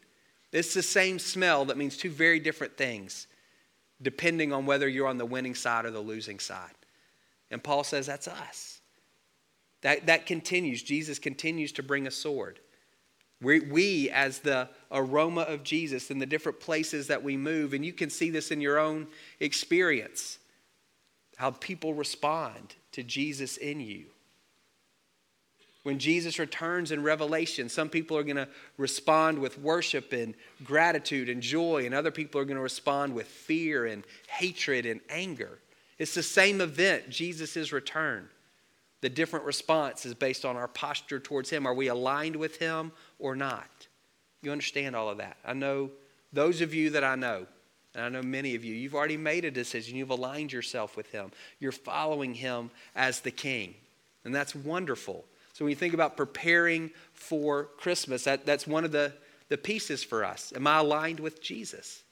It's 0.52 0.75
the 0.75 0.83
same 0.83 1.19
smell 1.19 1.64
that 1.66 1.76
means 1.76 1.97
two 1.97 2.11
very 2.11 2.40
different 2.40 2.76
things, 2.76 3.26
depending 4.02 4.53
on 4.53 4.66
whether 4.66 4.88
you're 4.88 5.07
on 5.07 5.18
the 5.18 5.27
winning 5.27 5.55
side 5.55 5.85
or 5.85 5.90
the 5.90 6.01
losing 6.01 6.38
side. 6.38 6.70
And 7.51 7.62
Paul 7.62 7.85
says 7.85 8.07
that's 8.07 8.29
us. 8.29 8.81
That, 9.83 10.07
that 10.07 10.27
continues. 10.27 10.83
Jesus 10.83 11.18
continues 11.18 11.72
to 11.72 11.83
bring 11.83 12.07
a 12.07 12.11
sword. 12.11 12.59
We, 13.40 13.61
we, 13.61 14.11
as 14.11 14.40
the 14.40 14.68
aroma 14.90 15.42
of 15.42 15.62
Jesus 15.62 16.11
in 16.11 16.18
the 16.18 16.27
different 16.27 16.61
places 16.61 17.07
that 17.07 17.22
we 17.22 17.37
move, 17.37 17.72
and 17.72 17.85
you 17.85 17.92
can 17.92 18.11
see 18.11 18.29
this 18.29 18.51
in 18.51 18.61
your 18.61 18.79
own 18.79 19.07
experience, 19.38 20.38
how 21.37 21.53
people 21.53 21.94
respond 21.94 22.74
to 22.92 23.03
Jesus 23.03 23.57
in 23.57 23.81
you. 23.81 24.07
When 25.83 25.99
Jesus 25.99 26.38
returns 26.38 26.93
in 26.93 27.03
Revelation, 27.03 27.69
some 27.71 27.88
people 27.88 28.16
are 28.16 28.23
going 28.23 28.37
to 28.37 28.49
respond 28.77 29.38
with 29.38 29.59
worship 29.59 30.12
and 30.12 30.35
gratitude 30.62 31.29
and 31.31 31.40
joy, 31.40 31.87
and 31.87 31.95
other 31.95 32.11
people 32.11 32.40
are 32.40 32.45
going 32.45 32.57
to 32.59 32.62
respond 32.62 33.14
with 33.14 33.27
fear 33.27 33.87
and 33.87 34.05
hatred 34.29 34.85
and 34.85 35.01
anger. 35.09 35.59
It's 35.99 36.14
the 36.14 36.23
same 36.23 36.61
event, 36.61 37.09
Jesus' 37.09 37.73
return. 37.73 38.29
The 39.01 39.09
different 39.09 39.47
response 39.47 40.05
is 40.05 40.12
based 40.12 40.45
on 40.45 40.57
our 40.57 40.69
posture 40.69 41.19
towards 41.19 41.49
Him. 41.49 41.66
Are 41.66 41.75
we 41.75 41.88
aligned 41.88 42.37
with 42.37 42.57
Him 42.57 42.93
or 43.19 43.35
not? 43.35 43.87
You 44.43 44.53
understand 44.53 44.95
all 44.95 45.09
of 45.09 45.19
that. 45.19 45.38
I 45.45 45.55
know 45.55 45.90
those 46.33 46.61
of 46.61 46.75
you 46.75 46.90
that 46.90 47.05
I 47.05 47.14
know, 47.14 47.47
and 47.95 48.05
I 48.05 48.09
know 48.11 48.23
many 48.23 48.55
of 48.55 48.64
you, 48.64 48.75
you've 48.75 48.95
already 48.95 49.16
made 49.16 49.47
a 49.47 49.51
decision. 49.51 49.97
You've 49.97 50.11
aligned 50.11 50.53
yourself 50.53 50.97
with 50.97 51.11
Him. 51.11 51.33
You're 51.59 51.73
following 51.73 52.35
Him 52.35 52.71
as 52.95 53.21
the 53.21 53.31
King. 53.31 53.75
And 54.25 54.35
that's 54.35 54.55
wonderful. 54.55 55.25
So 55.61 55.66
when 55.66 55.73
you 55.73 55.77
think 55.77 55.92
about 55.92 56.16
preparing 56.16 56.90
for 57.12 57.64
Christmas, 57.77 58.25
that, 58.25 58.46
that's 58.46 58.66
one 58.66 58.83
of 58.83 58.92
the, 58.92 59.12
the 59.51 59.59
pieces 59.59 60.03
for 60.03 60.25
us. 60.25 60.55
Am 60.57 60.66
I 60.66 60.79
aligned 60.79 61.20
with 61.20 61.42
Jesus? 61.42 62.03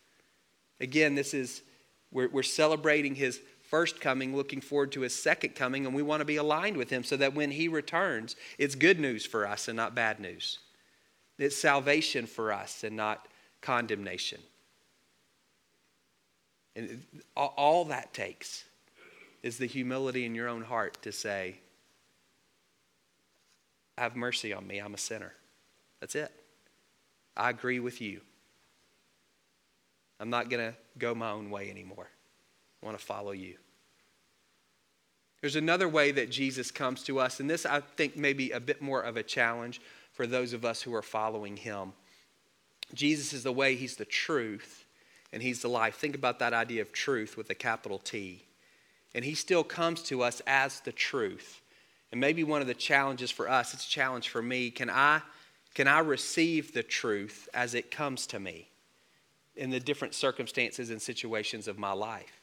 Again, 0.83 1.15
this 1.15 1.33
is, 1.33 1.63
we're, 2.13 2.29
we're 2.29 2.43
celebrating 2.43 3.15
His 3.15 3.41
first 3.63 4.03
coming, 4.03 4.37
looking 4.37 4.61
forward 4.61 4.93
to 4.93 5.01
his 5.01 5.15
second 5.15 5.55
coming, 5.55 5.87
and 5.87 5.95
we 5.95 6.03
want 6.03 6.21
to 6.21 6.27
be 6.27 6.37
aligned 6.37 6.77
with 6.77 6.91
him 6.91 7.03
so 7.03 7.17
that 7.17 7.35
when 7.35 7.51
he 7.51 7.69
returns, 7.69 8.37
it's 8.59 8.75
good 8.75 9.01
news 9.01 9.25
for 9.25 9.47
us 9.47 9.67
and 9.67 9.77
not 9.77 9.95
bad 9.95 10.21
news. 10.21 10.59
It's 11.39 11.57
salvation 11.57 12.27
for 12.27 12.53
us 12.53 12.85
and 12.85 12.97
not 12.97 13.29
condemnation. 13.63 14.41
And 16.77 17.03
all 17.35 17.87
that 17.87 18.13
takes 18.13 18.65
is 19.43 19.57
the 19.57 19.67
humility 19.67 20.27
in 20.27 20.35
your 20.35 20.49
own 20.49 20.63
heart 20.63 20.99
to 21.03 21.13
say, 21.13 21.61
Have 23.99 24.17
mercy 24.17 24.53
on 24.53 24.67
me, 24.67 24.79
I'm 24.79 24.95
a 24.95 24.99
sinner. 24.99 25.33
That's 26.01 26.15
it. 26.15 26.33
I 27.37 27.51
agree 27.51 27.81
with 27.81 28.01
you. 28.01 28.21
I'm 30.21 30.31
not 30.31 30.51
going 30.51 30.73
to 30.73 30.77
go 30.99 31.15
my 31.15 31.31
own 31.31 31.51
way 31.51 31.71
anymore. 31.71 32.09
I 32.83 32.87
want 32.87 32.99
to 32.99 33.05
follow 33.05 33.33
you. 33.33 33.55
There's 35.41 35.57
another 35.57 35.89
way 35.89 36.11
that 36.13 36.31
Jesus 36.31 36.71
comes 36.71 37.03
to 37.05 37.21
us, 37.21 37.39
and 37.39 37.49
this 37.49 37.65
I 37.65 37.81
think 37.81 38.17
may 38.17 38.33
be 38.33 38.51
a 38.51 38.61
bit 38.61 38.83
more 38.83 39.01
of 39.01 39.17
a 39.17 39.23
challenge 39.23 39.81
for 40.13 40.27
those 40.27 40.53
of 40.53 40.65
us 40.65 40.83
who 40.83 40.95
are 40.95 41.03
following 41.03 41.57
him. 41.57 41.93
Jesus 42.95 43.33
is 43.33 43.45
the 43.45 43.53
way, 43.53 43.77
he's 43.77 43.97
the 43.97 44.05
truth, 44.05 44.85
and 45.33 45.43
he's 45.43 45.63
the 45.63 45.69
life. 45.69 45.97
Think 45.97 46.17
about 46.17 46.41
that 46.41 46.55
idea 46.55 46.83
of 46.83 46.93
truth 46.93 47.37
with 47.37 47.51
a 47.51 47.55
capital 47.55 47.99
T. 47.99 48.45
And 49.15 49.25
he 49.25 49.35
still 49.35 49.63
comes 49.63 50.03
to 50.05 50.23
us 50.23 50.43
as 50.47 50.81
the 50.81 50.93
truth. 50.93 51.61
And 52.11 52.21
maybe 52.21 52.45
one 52.45 52.61
of 52.61 52.67
the 52.67 52.75
challenges 52.75 53.31
for 53.31 53.49
us, 53.49 53.75
it's 53.75 53.87
a 53.87 53.91
challenge 53.91 54.29
for 54.29 54.43
me, 54.43 54.71
can 54.71 54.91
I 54.91 55.23
can 55.75 55.87
I 55.87 56.01
receive 56.01 56.73
the 56.73 56.83
truth 56.83 57.49
as 57.55 57.75
it 57.75 57.93
comes 57.93 58.27
to 58.29 58.41
me 58.41 58.69
in 59.55 59.71
the 59.71 59.79
different 59.79 60.13
circumstances 60.13 60.91
and 60.91 61.01
situations 61.01 61.69
of 61.69 61.79
my 61.79 61.93
life? 61.93 62.41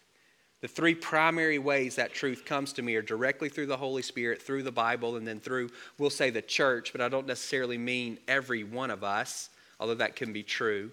The 0.61 0.69
three 0.69 0.95
primary 0.95 1.59
ways 1.59 1.95
that 1.95 2.13
truth 2.13 2.45
comes 2.45 2.71
to 2.73 2.81
me 2.81 2.95
are 2.95 3.01
directly 3.01 3.49
through 3.49 3.65
the 3.65 3.77
Holy 3.77 4.01
Spirit, 4.01 4.41
through 4.41 4.63
the 4.63 4.71
Bible, 4.71 5.17
and 5.17 5.27
then 5.27 5.39
through, 5.39 5.69
we'll 5.97 6.09
say, 6.09 6.29
the 6.29 6.41
church, 6.41 6.91
but 6.91 7.01
I 7.01 7.09
don't 7.09 7.27
necessarily 7.27 7.77
mean 7.77 8.19
every 8.27 8.63
one 8.63 8.89
of 8.89 9.03
us, 9.03 9.49
although 9.79 9.95
that 9.95 10.15
can 10.15 10.31
be 10.31 10.43
true. 10.43 10.91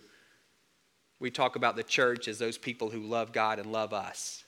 We 1.21 1.31
talk 1.31 1.55
about 1.55 1.77
the 1.77 1.85
church 1.85 2.27
as 2.27 2.39
those 2.41 2.59
people 2.59 2.91
who 2.91 3.03
love 3.03 3.33
God 3.33 3.61
and 3.61 3.71
love 3.71 3.93
us. 3.93 4.45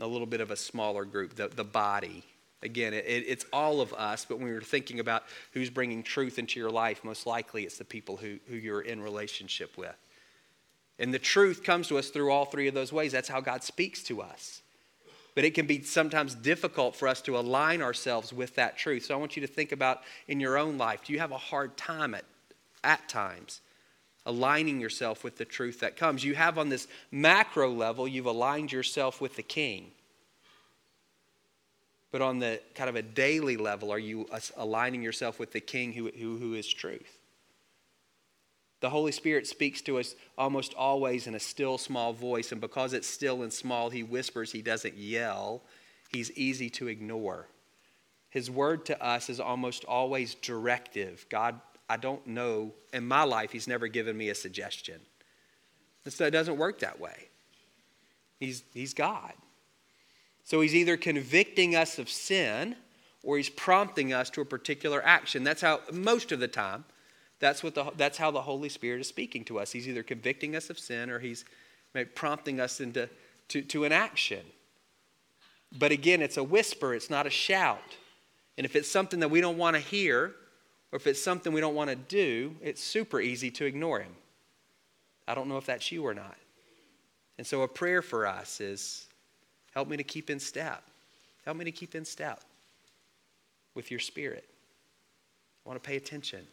A 0.00 0.06
little 0.06 0.26
bit 0.26 0.40
of 0.40 0.50
a 0.50 0.56
smaller 0.56 1.04
group, 1.04 1.36
the, 1.36 1.46
the 1.46 1.62
body. 1.62 2.24
Again, 2.62 2.94
it, 2.94 3.04
it's 3.06 3.44
all 3.52 3.80
of 3.80 3.92
us, 3.94 4.24
but 4.24 4.38
when 4.38 4.48
you're 4.48 4.60
thinking 4.60 5.00
about 5.00 5.24
who's 5.52 5.70
bringing 5.70 6.02
truth 6.02 6.38
into 6.38 6.60
your 6.60 6.70
life, 6.70 7.02
most 7.04 7.26
likely 7.26 7.64
it's 7.64 7.78
the 7.78 7.84
people 7.84 8.16
who, 8.16 8.38
who 8.46 8.56
you're 8.56 8.82
in 8.82 9.00
relationship 9.02 9.76
with. 9.76 9.96
And 10.98 11.12
the 11.12 11.18
truth 11.18 11.64
comes 11.64 11.88
to 11.88 11.98
us 11.98 12.10
through 12.10 12.30
all 12.30 12.44
three 12.44 12.68
of 12.68 12.74
those 12.74 12.92
ways. 12.92 13.12
That's 13.12 13.28
how 13.28 13.40
God 13.40 13.64
speaks 13.64 14.02
to 14.04 14.22
us. 14.22 14.62
But 15.34 15.44
it 15.44 15.54
can 15.54 15.66
be 15.66 15.82
sometimes 15.82 16.34
difficult 16.34 16.94
for 16.94 17.08
us 17.08 17.22
to 17.22 17.38
align 17.38 17.80
ourselves 17.82 18.32
with 18.32 18.54
that 18.56 18.76
truth. 18.76 19.06
So 19.06 19.14
I 19.14 19.16
want 19.16 19.34
you 19.34 19.40
to 19.40 19.52
think 19.52 19.72
about 19.72 20.02
in 20.28 20.40
your 20.40 20.58
own 20.58 20.78
life 20.78 21.00
do 21.04 21.12
you 21.12 21.18
have 21.18 21.32
a 21.32 21.38
hard 21.38 21.76
time 21.76 22.14
at, 22.14 22.24
at 22.84 23.08
times 23.08 23.60
aligning 24.24 24.78
yourself 24.78 25.24
with 25.24 25.38
the 25.38 25.44
truth 25.44 25.80
that 25.80 25.96
comes? 25.96 26.22
You 26.22 26.34
have 26.34 26.58
on 26.58 26.68
this 26.68 26.86
macro 27.10 27.72
level, 27.72 28.06
you've 28.06 28.26
aligned 28.26 28.70
yourself 28.70 29.20
with 29.20 29.36
the 29.36 29.42
king. 29.42 29.90
But 32.12 32.22
on 32.22 32.38
the 32.38 32.60
kind 32.74 32.88
of 32.88 32.94
a 32.94 33.02
daily 33.02 33.56
level, 33.56 33.90
are 33.90 33.98
you 33.98 34.28
aligning 34.56 35.02
yourself 35.02 35.38
with 35.38 35.50
the 35.50 35.60
king 35.60 35.92
who, 35.92 36.10
who, 36.10 36.36
who 36.36 36.54
is 36.54 36.68
truth? 36.68 37.18
The 38.80 38.90
Holy 38.90 39.12
Spirit 39.12 39.46
speaks 39.46 39.80
to 39.82 39.98
us 39.98 40.14
almost 40.36 40.74
always 40.74 41.26
in 41.26 41.34
a 41.34 41.40
still 41.40 41.78
small 41.78 42.12
voice, 42.12 42.52
and 42.52 42.60
because 42.60 42.92
it's 42.92 43.08
still 43.08 43.42
and 43.42 43.52
small, 43.52 43.90
He 43.90 44.02
whispers, 44.02 44.52
He 44.52 44.60
doesn't 44.60 44.96
yell. 44.96 45.62
He's 46.10 46.30
easy 46.32 46.68
to 46.70 46.88
ignore. 46.88 47.48
his 48.28 48.50
word 48.50 48.84
to 48.86 49.02
us 49.02 49.30
is 49.30 49.40
almost 49.40 49.84
always 49.86 50.34
directive. 50.34 51.26
God, 51.30 51.60
I 51.88 51.96
don't 51.96 52.26
know, 52.26 52.72
in 52.92 53.06
my 53.06 53.24
life, 53.24 53.52
he's 53.52 53.68
never 53.68 53.88
given 53.88 54.16
me 54.16 54.28
a 54.28 54.34
suggestion. 54.34 55.00
And 56.04 56.12
so 56.12 56.26
it 56.26 56.30
doesn't 56.30 56.56
work 56.58 56.80
that 56.80 57.00
way. 57.00 57.28
He's, 58.40 58.64
he's 58.74 58.94
God. 58.94 59.32
So 60.44 60.60
he's 60.60 60.74
either 60.74 60.96
convicting 60.96 61.76
us 61.76 61.98
of 61.98 62.08
sin 62.08 62.76
or 63.22 63.36
he's 63.36 63.48
prompting 63.48 64.12
us 64.12 64.30
to 64.30 64.40
a 64.40 64.44
particular 64.44 65.04
action. 65.04 65.44
That's 65.44 65.62
how, 65.62 65.80
most 65.92 66.32
of 66.32 66.40
the 66.40 66.48
time, 66.48 66.84
that's, 67.38 67.62
what 67.62 67.74
the, 67.74 67.92
that's 67.96 68.18
how 68.18 68.30
the 68.30 68.42
Holy 68.42 68.68
Spirit 68.68 69.00
is 69.00 69.08
speaking 69.08 69.44
to 69.44 69.58
us. 69.58 69.72
He's 69.72 69.88
either 69.88 70.02
convicting 70.02 70.56
us 70.56 70.70
of 70.70 70.78
sin 70.78 71.10
or 71.10 71.18
he's 71.18 71.44
prompting 72.14 72.60
us 72.60 72.80
into 72.80 73.08
to, 73.48 73.62
to 73.62 73.84
an 73.84 73.92
action. 73.92 74.44
But 75.76 75.92
again, 75.92 76.22
it's 76.22 76.36
a 76.36 76.44
whisper, 76.44 76.94
it's 76.94 77.10
not 77.10 77.26
a 77.26 77.30
shout. 77.30 77.96
And 78.56 78.64
if 78.64 78.76
it's 78.76 78.90
something 78.90 79.20
that 79.20 79.30
we 79.30 79.40
don't 79.40 79.58
want 79.58 79.76
to 79.76 79.80
hear, 79.80 80.34
or 80.90 80.96
if 80.96 81.06
it's 81.06 81.22
something 81.22 81.52
we 81.52 81.60
don't 81.60 81.74
want 81.74 81.90
to 81.90 81.96
do, 81.96 82.54
it's 82.60 82.82
super 82.82 83.20
easy 83.20 83.50
to 83.52 83.64
ignore 83.64 84.00
him. 84.00 84.12
I 85.26 85.34
don't 85.34 85.48
know 85.48 85.56
if 85.56 85.66
that's 85.66 85.90
you 85.90 86.04
or 86.04 86.14
not. 86.14 86.36
And 87.38 87.46
so 87.46 87.62
a 87.62 87.68
prayer 87.68 88.02
for 88.02 88.26
us 88.26 88.60
is 88.60 89.06
help 89.72 89.88
me 89.88 89.96
to 89.96 90.04
keep 90.04 90.30
in 90.30 90.38
step. 90.38 90.82
Help 91.44 91.56
me 91.56 91.64
to 91.64 91.72
keep 91.72 91.94
in 91.94 92.04
step 92.04 92.40
with 93.74 93.90
your 93.90 94.00
spirit. 94.00 94.44
I 95.64 95.68
want 95.68 95.82
to 95.82 95.86
pay 95.86 95.96
attention. 95.96 96.46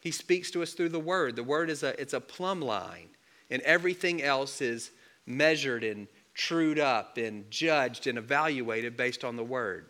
He 0.00 0.10
speaks 0.10 0.50
to 0.52 0.62
us 0.62 0.72
through 0.72 0.90
the 0.90 1.00
word. 1.00 1.36
The 1.36 1.42
word 1.42 1.70
is 1.70 1.82
a 1.82 2.00
it's 2.00 2.12
a 2.12 2.20
plumb 2.20 2.60
line, 2.60 3.08
and 3.50 3.62
everything 3.62 4.22
else 4.22 4.60
is 4.60 4.90
measured 5.26 5.82
and 5.82 6.06
trued 6.34 6.78
up 6.78 7.16
and 7.16 7.50
judged 7.50 8.06
and 8.06 8.18
evaluated 8.18 8.96
based 8.96 9.24
on 9.24 9.36
the 9.36 9.44
word. 9.44 9.86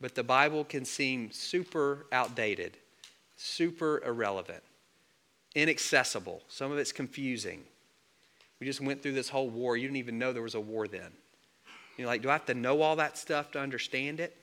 But 0.00 0.14
the 0.14 0.22
Bible 0.22 0.64
can 0.64 0.84
seem 0.84 1.32
super 1.32 2.06
outdated, 2.12 2.76
super 3.36 4.02
irrelevant, 4.04 4.62
inaccessible. 5.54 6.42
Some 6.48 6.70
of 6.70 6.78
it's 6.78 6.92
confusing. 6.92 7.64
We 8.60 8.66
just 8.66 8.80
went 8.80 9.02
through 9.02 9.12
this 9.12 9.28
whole 9.28 9.48
war. 9.48 9.76
You 9.76 9.86
didn't 9.86 9.98
even 9.98 10.18
know 10.18 10.32
there 10.32 10.42
was 10.42 10.54
a 10.54 10.60
war 10.60 10.88
then. 10.88 11.12
You're 11.96 12.06
like, 12.06 12.22
do 12.22 12.30
I 12.30 12.32
have 12.32 12.46
to 12.46 12.54
know 12.54 12.82
all 12.82 12.96
that 12.96 13.18
stuff 13.18 13.52
to 13.52 13.60
understand 13.60 14.20
it? 14.20 14.36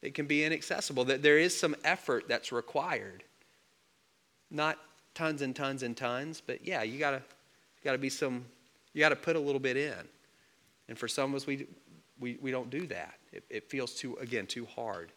It 0.00 0.14
can 0.14 0.26
be 0.26 0.44
inaccessible. 0.44 1.04
That 1.06 1.22
there 1.22 1.38
is 1.38 1.58
some 1.58 1.74
effort 1.84 2.28
that's 2.28 2.52
required. 2.52 3.24
Not 4.50 4.78
tons 5.14 5.42
and 5.42 5.54
tons 5.54 5.82
and 5.82 5.96
tons, 5.96 6.42
but 6.44 6.64
yeah, 6.64 6.82
you 6.82 6.98
gotta, 6.98 7.16
you 7.16 7.84
gotta 7.84 7.98
be 7.98 8.08
some, 8.08 8.44
you 8.92 9.00
gotta 9.00 9.16
put 9.16 9.36
a 9.36 9.40
little 9.40 9.60
bit 9.60 9.76
in. 9.76 9.94
And 10.88 10.98
for 10.98 11.08
some 11.08 11.30
of 11.30 11.36
us, 11.36 11.46
we, 11.46 11.66
we, 12.20 12.38
we 12.40 12.50
don't 12.50 12.70
do 12.70 12.86
that. 12.86 13.14
It, 13.32 13.44
it 13.50 13.70
feels 13.70 13.94
too, 13.94 14.16
again, 14.20 14.46
too 14.46 14.66
hard. 14.66 15.12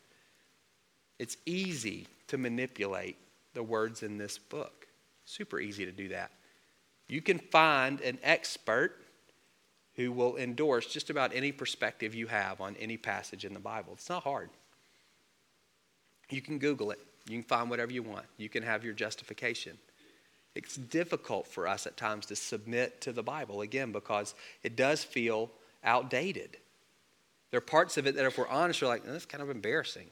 It's 1.20 1.38
easy 1.46 2.08
to 2.28 2.38
manipulate 2.38 3.18
the 3.54 3.64
words 3.64 4.04
in 4.04 4.18
this 4.18 4.38
book. 4.38 4.88
Super 5.26 5.60
easy 5.60 5.86
to 5.86 5.92
do 5.92 6.10
that. 6.10 6.32
You 7.12 7.21
can 7.21 7.39
find 7.39 8.00
an 8.00 8.19
expert 8.24 8.95
who 9.95 10.13
will 10.13 10.38
endorse 10.38 10.86
just 10.86 11.10
about 11.10 11.36
any 11.36 11.52
perspective 11.52 12.15
you 12.15 12.28
have 12.28 12.62
on 12.62 12.78
any 12.78 12.95
passage 12.95 13.43
in 13.43 13.54
the 13.54 13.60
Bible. 13.60 13.91
It's 13.95 14.08
not 14.08 14.24
hard. 14.24 14.50
You 16.30 16.41
can 16.41 16.58
Google 16.58 16.91
it. 16.91 17.00
You 17.28 17.36
can 17.39 17.43
find 17.43 17.69
whatever 17.69 17.91
you 17.91 18.02
want. 18.02 18.28
You 18.38 18.47
can 18.47 18.63
have 18.63 18.86
your 18.86 18.93
justification. 18.93 19.78
It's 20.56 20.78
difficult 20.78 21.47
for 21.47 21.67
us 21.67 21.86
at 21.86 21.97
times 21.97 22.28
to 22.28 22.36
submit 22.38 23.02
to 23.02 23.12
the 23.12 23.24
Bible, 23.24 23.60
again, 23.60 23.91
because 23.91 24.34
it 24.63 24.78
does 24.78 25.04
feel 25.04 25.52
outdated. 25.84 26.56
There 27.50 27.58
are 27.58 27.62
parts 27.62 27.97
of 27.97 28.08
it 28.08 28.15
that, 28.15 28.26
if 28.26 28.38
we're 28.38 28.47
honest, 28.47 28.82
we're 28.82 28.88
like, 28.88 29.04
that's 29.04 29.26
kind 29.26 29.43
of 29.43 29.50
embarrassing. 29.50 30.08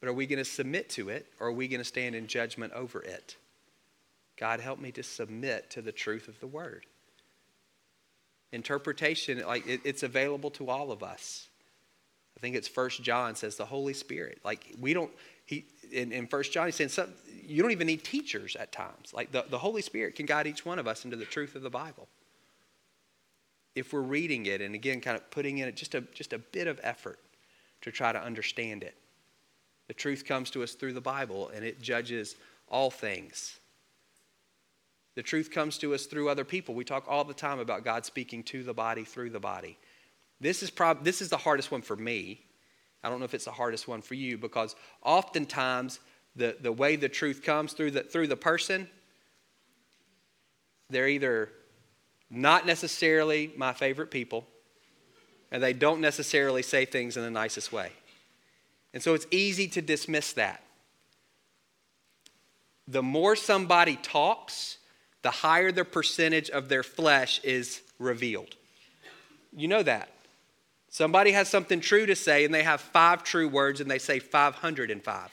But 0.00 0.08
are 0.08 0.14
we 0.14 0.24
going 0.24 0.38
to 0.38 0.46
submit 0.46 0.88
to 0.90 1.10
it, 1.10 1.26
or 1.40 1.48
are 1.48 1.52
we 1.52 1.68
going 1.68 1.80
to 1.80 1.84
stand 1.84 2.14
in 2.14 2.26
judgment 2.26 2.72
over 2.72 3.02
it? 3.02 3.36
God, 4.42 4.58
help 4.58 4.80
me 4.80 4.90
to 4.90 5.04
submit 5.04 5.70
to 5.70 5.80
the 5.80 5.92
truth 5.92 6.26
of 6.26 6.40
the 6.40 6.48
word. 6.48 6.84
Interpretation, 8.50 9.40
like 9.46 9.64
it, 9.68 9.82
it's 9.84 10.02
available 10.02 10.50
to 10.50 10.68
all 10.68 10.90
of 10.90 11.04
us. 11.04 11.46
I 12.36 12.40
think 12.40 12.56
it's 12.56 12.66
First 12.66 13.04
John 13.04 13.36
says 13.36 13.54
the 13.54 13.64
Holy 13.64 13.92
Spirit. 13.92 14.40
Like 14.44 14.74
we 14.80 14.94
don't. 14.94 15.12
He 15.46 15.66
in, 15.92 16.10
in 16.10 16.26
First 16.26 16.50
John 16.50 16.66
he's 16.66 16.74
saying 16.74 16.90
some, 16.90 17.10
you 17.46 17.62
don't 17.62 17.70
even 17.70 17.86
need 17.86 18.02
teachers 18.02 18.56
at 18.56 18.72
times. 18.72 19.12
Like 19.14 19.30
the, 19.30 19.44
the 19.48 19.58
Holy 19.58 19.80
Spirit 19.80 20.16
can 20.16 20.26
guide 20.26 20.48
each 20.48 20.66
one 20.66 20.80
of 20.80 20.88
us 20.88 21.04
into 21.04 21.16
the 21.16 21.24
truth 21.24 21.54
of 21.54 21.62
the 21.62 21.70
Bible 21.70 22.08
if 23.76 23.92
we're 23.92 24.00
reading 24.00 24.46
it 24.46 24.60
and 24.60 24.74
again 24.74 25.00
kind 25.00 25.16
of 25.16 25.30
putting 25.30 25.58
in 25.58 25.68
it 25.68 25.76
just 25.76 25.94
a, 25.94 26.00
just 26.14 26.32
a 26.32 26.38
bit 26.38 26.66
of 26.66 26.80
effort 26.82 27.20
to 27.82 27.92
try 27.92 28.10
to 28.10 28.20
understand 28.20 28.82
it. 28.82 28.96
The 29.86 29.94
truth 29.94 30.24
comes 30.24 30.50
to 30.50 30.64
us 30.64 30.72
through 30.72 30.94
the 30.94 31.00
Bible 31.00 31.52
and 31.54 31.64
it 31.64 31.80
judges 31.80 32.34
all 32.68 32.90
things. 32.90 33.60
The 35.14 35.22
truth 35.22 35.50
comes 35.50 35.78
to 35.78 35.94
us 35.94 36.06
through 36.06 36.28
other 36.28 36.44
people. 36.44 36.74
We 36.74 36.84
talk 36.84 37.04
all 37.06 37.24
the 37.24 37.34
time 37.34 37.58
about 37.58 37.84
God 37.84 38.06
speaking 38.06 38.42
to 38.44 38.62
the 38.62 38.72
body 38.72 39.04
through 39.04 39.30
the 39.30 39.40
body. 39.40 39.78
This 40.40 40.62
is, 40.62 40.70
prob- 40.70 41.04
this 41.04 41.20
is 41.20 41.28
the 41.28 41.36
hardest 41.36 41.70
one 41.70 41.82
for 41.82 41.96
me. 41.96 42.40
I 43.04 43.10
don't 43.10 43.18
know 43.18 43.24
if 43.24 43.34
it's 43.34 43.44
the 43.44 43.52
hardest 43.52 43.86
one 43.86 44.00
for 44.00 44.14
you 44.14 44.38
because 44.38 44.74
oftentimes 45.02 46.00
the, 46.34 46.56
the 46.60 46.72
way 46.72 46.96
the 46.96 47.08
truth 47.08 47.42
comes 47.42 47.72
through 47.72 47.92
the, 47.92 48.02
through 48.02 48.28
the 48.28 48.36
person, 48.36 48.88
they're 50.88 51.08
either 51.08 51.50
not 52.30 52.66
necessarily 52.66 53.52
my 53.56 53.72
favorite 53.72 54.10
people, 54.10 54.46
and 55.50 55.62
they 55.62 55.74
don't 55.74 56.00
necessarily 56.00 56.62
say 56.62 56.86
things 56.86 57.16
in 57.16 57.22
the 57.22 57.30
nicest 57.30 57.72
way. 57.72 57.92
And 58.94 59.02
so 59.02 59.14
it's 59.14 59.26
easy 59.30 59.68
to 59.68 59.82
dismiss 59.82 60.32
that. 60.34 60.62
The 62.88 63.02
more 63.02 63.36
somebody 63.36 63.96
talks, 63.96 64.78
the 65.22 65.30
higher 65.30 65.72
the 65.72 65.84
percentage 65.84 66.50
of 66.50 66.68
their 66.68 66.82
flesh 66.82 67.40
is 67.44 67.80
revealed. 67.98 68.56
You 69.56 69.68
know 69.68 69.82
that. 69.82 70.10
Somebody 70.88 71.32
has 71.32 71.48
something 71.48 71.80
true 71.80 72.04
to 72.06 72.14
say, 72.14 72.44
and 72.44 72.52
they 72.52 72.62
have 72.62 72.80
five 72.80 73.22
true 73.22 73.48
words, 73.48 73.80
and 73.80 73.90
they 73.90 73.98
say 73.98 74.18
505. 74.18 75.30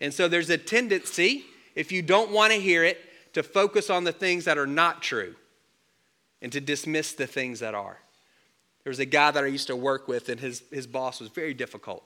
And 0.00 0.12
so 0.12 0.28
there's 0.28 0.50
a 0.50 0.58
tendency, 0.58 1.44
if 1.74 1.92
you 1.92 2.02
don't 2.02 2.32
want 2.32 2.52
to 2.52 2.58
hear 2.58 2.82
it, 2.82 2.98
to 3.34 3.42
focus 3.42 3.90
on 3.90 4.04
the 4.04 4.12
things 4.12 4.46
that 4.46 4.58
are 4.58 4.66
not 4.66 5.02
true 5.02 5.36
and 6.42 6.50
to 6.52 6.60
dismiss 6.60 7.12
the 7.12 7.26
things 7.26 7.60
that 7.60 7.74
are. 7.74 7.98
There 8.82 8.90
was 8.90 8.98
a 8.98 9.04
guy 9.04 9.30
that 9.30 9.44
I 9.44 9.48
used 9.48 9.66
to 9.68 9.76
work 9.76 10.08
with, 10.08 10.28
and 10.28 10.40
his, 10.40 10.62
his 10.70 10.86
boss 10.86 11.20
was 11.20 11.28
very 11.28 11.54
difficult, 11.54 12.02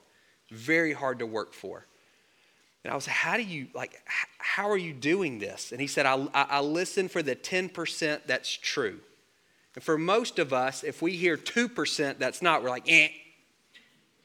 very 0.49 0.93
hard 0.93 1.19
to 1.19 1.25
work 1.25 1.53
for. 1.53 1.85
And 2.83 2.91
I 2.91 2.95
was, 2.95 3.05
how 3.05 3.37
do 3.37 3.43
you, 3.43 3.67
like, 3.73 4.01
how 4.37 4.69
are 4.69 4.77
you 4.77 4.93
doing 4.93 5.39
this? 5.39 5.71
And 5.71 5.79
he 5.79 5.87
said, 5.87 6.05
I, 6.05 6.27
I 6.33 6.61
listen 6.61 7.07
for 7.07 7.21
the 7.21 7.35
10% 7.35 8.21
that's 8.25 8.49
true. 8.49 8.99
And 9.75 9.83
for 9.83 9.97
most 9.97 10.39
of 10.39 10.51
us, 10.51 10.83
if 10.83 11.01
we 11.01 11.15
hear 11.15 11.37
2% 11.37 12.17
that's 12.17 12.41
not, 12.41 12.63
we're 12.63 12.69
like, 12.69 12.89
eh, 12.89 13.09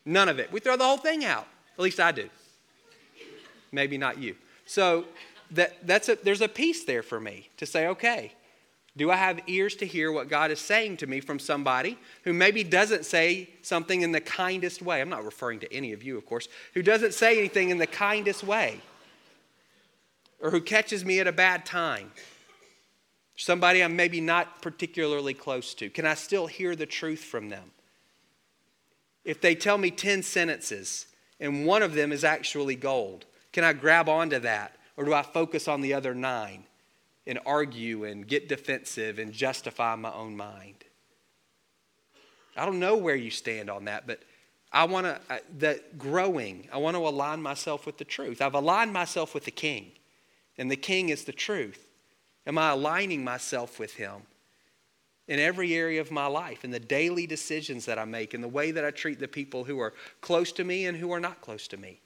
none 0.05 0.29
of 0.29 0.39
it. 0.39 0.51
We 0.51 0.61
throw 0.61 0.77
the 0.77 0.85
whole 0.85 0.97
thing 0.97 1.25
out. 1.25 1.47
At 1.75 1.81
least 1.81 2.01
I 2.01 2.13
do. 2.13 2.29
Maybe 3.73 3.99
not 3.99 4.19
you. 4.19 4.37
So 4.65 5.05
that, 5.51 5.87
that's 5.87 6.09
a, 6.09 6.17
there's 6.17 6.41
a 6.41 6.49
piece 6.49 6.85
there 6.85 7.03
for 7.03 7.21
me 7.21 7.51
to 7.59 7.67
say, 7.67 7.89
okay, 7.89 8.33
do 8.97 9.11
I 9.11 9.17
have 9.17 9.41
ears 9.47 9.75
to 9.77 9.87
hear 9.87 10.11
what 10.11 10.29
God 10.29 10.51
is 10.51 10.59
saying 10.59 10.99
to 10.99 11.07
me 11.07 11.21
from 11.21 11.39
somebody 11.39 11.99
who 12.25 12.33
maybe 12.33 12.65
doesn't 12.65 13.05
say 13.05 13.51
something 13.61 14.01
in 14.01 14.13
the 14.13 14.21
kindest 14.21 14.81
way? 14.81 15.01
I'm 15.01 15.11
not 15.11 15.25
referring 15.25 15.61
to 15.61 15.73
any 15.73 15.93
of 15.93 16.03
you, 16.03 16.17
of 16.17 16.25
course, 16.25 16.49
who 16.73 16.83
doesn't 16.83 17.13
say 17.13 17.39
anything 17.39 17.69
in 17.69 17.77
the 17.77 17.87
kindest 17.87 18.43
way 18.43 18.81
or 20.41 20.51
who 20.51 20.63
catches 20.63 21.05
me 21.05 21.21
at 21.21 21.27
a 21.27 21.33
bad 21.33 21.67
time. 21.67 22.11
Somebody 23.37 23.83
I'm 23.83 23.97
maybe 23.97 24.21
not 24.21 24.63
particularly 24.63 25.35
close 25.35 25.75
to. 25.75 25.91
Can 25.91 26.07
I 26.07 26.15
still 26.15 26.47
hear 26.47 26.75
the 26.75 26.87
truth 26.87 27.21
from 27.21 27.51
them? 27.51 27.73
If 29.25 29.43
they 29.43 29.55
tell 29.55 29.77
me 29.77 29.91
10 29.91 30.23
sentences 30.23 31.07
and 31.39 31.67
one 31.67 31.83
of 31.83 31.93
them 31.93 32.13
is 32.13 32.25
actually 32.25 32.77
gold, 32.77 33.27
can 33.53 33.63
I 33.63 33.75
grab 33.75 34.09
onto 34.09 34.39
that 34.39 34.77
or 34.97 35.05
do 35.05 35.13
I 35.13 35.23
focus 35.23 35.69
on 35.69 35.83
the 35.83 35.93
other 35.93 36.15
nine? 36.15 36.65
And 37.27 37.39
argue 37.45 38.05
and 38.05 38.27
get 38.27 38.49
defensive 38.49 39.19
and 39.19 39.33
justify 39.33 39.95
my 39.97 40.13
own 40.13 40.37
mind. 40.37 40.85
I 42.57 42.65
don't 42.65 42.79
know 42.79 42.97
where 42.97 43.17
you 43.17 43.31
stand 43.31 43.69
on 43.69 43.85
that, 43.87 44.07
but 44.07 44.21
I 44.73 44.85
want 44.85 45.07
to, 45.07 45.41
that 45.59 45.99
growing, 45.99 46.69
I 46.73 46.79
want 46.79 46.97
to 46.97 47.07
align 47.07 47.43
myself 47.43 47.87
with 47.87 47.99
the 47.99 48.05
truth. 48.05 48.41
I've 48.41 48.55
aligned 48.55 48.93
myself 48.93 49.35
with 49.35 49.45
the 49.45 49.51
king, 49.51 49.93
and 50.59 50.71
the 50.71 50.77
king 50.77 51.09
is 51.09 51.25
the 51.25 51.33
truth. 51.33 51.87
Am 52.47 52.59
I 52.59 52.71
aligning 52.71 53.25
myself 53.25 53.79
with 53.79 53.95
him 53.95 54.23
in 55.29 55.41
every 55.41 55.75
area 55.75 56.01
of 56.01 56.11
my 56.11 56.27
life, 56.27 56.65
in 56.65 56.71
the 56.71 56.81
daily 56.81 57.27
decisions 57.27 57.85
that 57.87 57.99
I 57.99 58.05
make, 58.05 58.33
in 58.35 58.41
the 58.41 58.49
way 58.49 58.71
that 58.71 58.85
I 58.85 58.91
treat 58.91 59.19
the 59.19 59.29
people 59.29 59.65
who 59.65 59.81
are 59.81 59.93
close 60.21 60.53
to 60.53 60.65
me 60.65 60.87
and 60.87 60.97
who 60.97 61.13
are 61.13 61.21
not 61.21 61.41
close 61.41 61.67
to 61.69 61.77
me? 61.77 62.01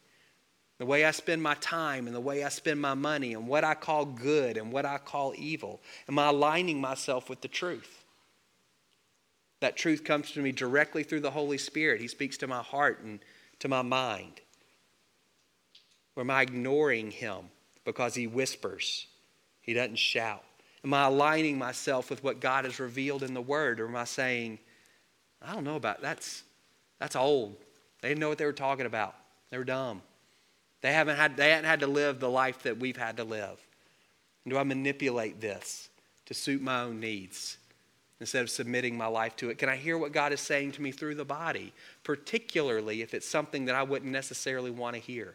The 0.80 0.86
way 0.86 1.04
I 1.04 1.10
spend 1.10 1.42
my 1.42 1.52
time 1.56 2.06
and 2.06 2.16
the 2.16 2.20
way 2.20 2.42
I 2.42 2.48
spend 2.48 2.80
my 2.80 2.94
money 2.94 3.34
and 3.34 3.46
what 3.46 3.64
I 3.64 3.74
call 3.74 4.06
good 4.06 4.56
and 4.56 4.72
what 4.72 4.86
I 4.86 4.96
call 4.96 5.34
evil? 5.36 5.82
Am 6.08 6.18
I 6.18 6.28
aligning 6.28 6.80
myself 6.80 7.28
with 7.28 7.42
the 7.42 7.48
truth? 7.48 8.02
That 9.60 9.76
truth 9.76 10.04
comes 10.04 10.30
to 10.32 10.40
me 10.40 10.52
directly 10.52 11.02
through 11.02 11.20
the 11.20 11.32
Holy 11.32 11.58
Spirit. 11.58 12.00
He 12.00 12.08
speaks 12.08 12.38
to 12.38 12.46
my 12.46 12.62
heart 12.62 13.02
and 13.02 13.20
to 13.58 13.68
my 13.68 13.82
mind. 13.82 14.40
Or 16.16 16.22
am 16.22 16.30
I 16.30 16.40
ignoring 16.40 17.10
Him 17.10 17.50
because 17.84 18.14
He 18.14 18.26
whispers? 18.26 19.06
He 19.60 19.74
doesn't 19.74 19.98
shout. 19.98 20.44
Am 20.82 20.94
I 20.94 21.04
aligning 21.04 21.58
myself 21.58 22.08
with 22.08 22.24
what 22.24 22.40
God 22.40 22.64
has 22.64 22.80
revealed 22.80 23.22
in 23.22 23.34
the 23.34 23.42
Word? 23.42 23.80
Or 23.80 23.86
am 23.86 23.96
I 23.96 24.04
saying, 24.04 24.58
I 25.42 25.52
don't 25.52 25.64
know 25.64 25.76
about 25.76 26.00
that's 26.00 26.42
that's 26.98 27.16
old. 27.16 27.56
They 28.00 28.08
didn't 28.08 28.20
know 28.20 28.30
what 28.30 28.38
they 28.38 28.46
were 28.46 28.54
talking 28.54 28.86
about. 28.86 29.14
They 29.50 29.58
were 29.58 29.64
dumb. 29.64 30.00
They 30.80 30.92
haven't 30.92 31.16
had 31.16 31.36
they 31.36 31.50
hadn't 31.50 31.66
had 31.66 31.80
to 31.80 31.86
live 31.86 32.20
the 32.20 32.30
life 32.30 32.62
that 32.62 32.78
we've 32.78 32.96
had 32.96 33.16
to 33.18 33.24
live. 33.24 33.60
Do 34.48 34.56
I 34.56 34.62
manipulate 34.62 35.40
this 35.40 35.88
to 36.26 36.34
suit 36.34 36.62
my 36.62 36.82
own 36.82 37.00
needs 37.00 37.58
instead 38.20 38.42
of 38.42 38.50
submitting 38.50 38.96
my 38.96 39.06
life 39.06 39.36
to 39.36 39.50
it? 39.50 39.58
Can 39.58 39.68
I 39.68 39.76
hear 39.76 39.98
what 39.98 40.12
God 40.12 40.32
is 40.32 40.40
saying 40.40 40.72
to 40.72 40.82
me 40.82 40.92
through 40.92 41.14
the 41.14 41.24
body, 41.24 41.72
particularly 42.04 43.02
if 43.02 43.14
it's 43.14 43.28
something 43.28 43.66
that 43.66 43.74
I 43.74 43.82
wouldn't 43.82 44.10
necessarily 44.10 44.70
want 44.70 44.96
to 44.96 45.00
hear? 45.00 45.34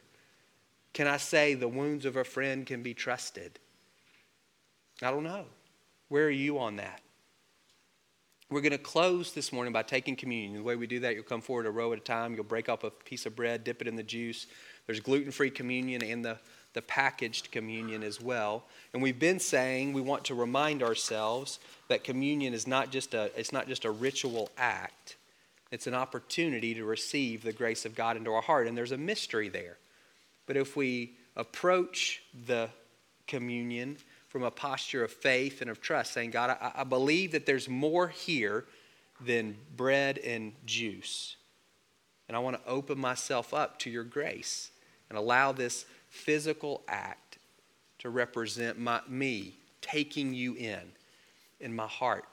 Can 0.94 1.08
I 1.08 1.18
say 1.18 1.54
the 1.54 1.68
wounds 1.68 2.06
of 2.06 2.16
a 2.16 2.24
friend 2.24 2.66
can 2.66 2.82
be 2.82 2.94
trusted? 2.94 3.60
I 5.02 5.12
don't 5.12 5.24
know. 5.24 5.46
Where 6.10 6.26
are 6.26 6.32
you 6.32 6.58
on 6.60 6.78
that? 6.78 7.02
We're 8.50 8.62
going 8.62 8.72
to 8.72 8.78
close 8.78 9.34
this 9.34 9.52
morning 9.52 9.74
by 9.74 9.84
taking 9.84 10.16
communion. 10.16 10.54
The 10.54 10.64
way 10.64 10.76
we 10.76 10.88
do 10.88 11.00
that, 11.02 11.16
you'll 11.16 11.24
come 11.24 11.42
forward 11.42 11.66
a 11.66 11.72
row 11.72 11.92
at 11.94 11.98
a 11.98 12.02
time. 12.02 12.36
You'll 12.36 12.44
break 12.44 12.70
up 12.70 12.84
a 12.84 12.92
piece 12.92 13.26
of 13.26 13.36
bread, 13.36 13.64
dip 13.64 13.82
it 13.82 13.88
in 13.88 13.96
the 13.96 14.04
juice. 14.04 14.46
There's 14.86 15.00
gluten 15.00 15.32
free 15.32 15.50
communion 15.50 16.04
and 16.04 16.24
the, 16.24 16.38
the 16.74 16.82
packaged 16.82 17.52
communion 17.52 18.04
as 18.04 18.22
well. 18.22 18.64
And 18.94 19.02
we've 19.02 19.20
been 19.20 19.40
saying 19.40 19.94
we 19.94 20.02
want 20.02 20.26
to 20.26 20.36
remind 20.36 20.84
ourselves 20.84 21.60
that 21.88 22.04
communion 22.04 22.54
is 22.54 22.68
not 22.68 22.92
just 22.92 23.14
a, 23.14 23.32
it's 23.38 23.52
not 23.52 23.68
just 23.68 23.86
a 23.86 23.92
ritual 23.92 24.50
act, 24.58 25.16
it's 25.72 25.88
an 25.88 25.96
opportunity 25.96 26.74
to 26.76 26.86
receive 26.86 27.44
the 27.44 27.54
grace 27.54 27.86
of 27.86 27.96
God 27.96 28.18
into 28.18 28.32
our 28.32 28.42
heart. 28.42 28.68
And 28.68 28.78
there's 28.78 28.92
a 28.92 28.98
mystery 28.98 29.50
there. 29.50 29.78
But 30.46 30.58
if 30.58 30.76
we 30.76 31.14
approach 31.36 32.22
the 32.46 32.70
communion, 33.28 33.98
from 34.36 34.44
a 34.44 34.52
posture 34.52 35.02
of 35.02 35.14
faith 35.14 35.62
and 35.62 35.70
of 35.70 35.80
trust, 35.80 36.12
saying, 36.12 36.30
God, 36.30 36.58
I, 36.62 36.82
I 36.82 36.84
believe 36.84 37.32
that 37.32 37.46
there's 37.46 37.70
more 37.70 38.10
here 38.10 38.66
than 39.22 39.56
bread 39.78 40.18
and 40.18 40.52
juice. 40.66 41.38
And 42.28 42.36
I 42.36 42.42
want 42.42 42.62
to 42.62 42.70
open 42.70 43.00
myself 43.00 43.54
up 43.54 43.80
to 43.80 43.90
your 43.90 44.04
grace 44.04 44.72
and 45.10 45.18
allow 45.18 45.52
this 45.52 45.86
physical 46.10 46.84
act 46.88 47.38
to 48.00 48.10
represent 48.10 48.80
my, 48.80 49.02
me 49.08 49.56
taking 49.82 50.34
you 50.34 50.56
in 50.56 50.82
in 51.60 51.76
my 51.76 51.88
heart. 51.88 52.26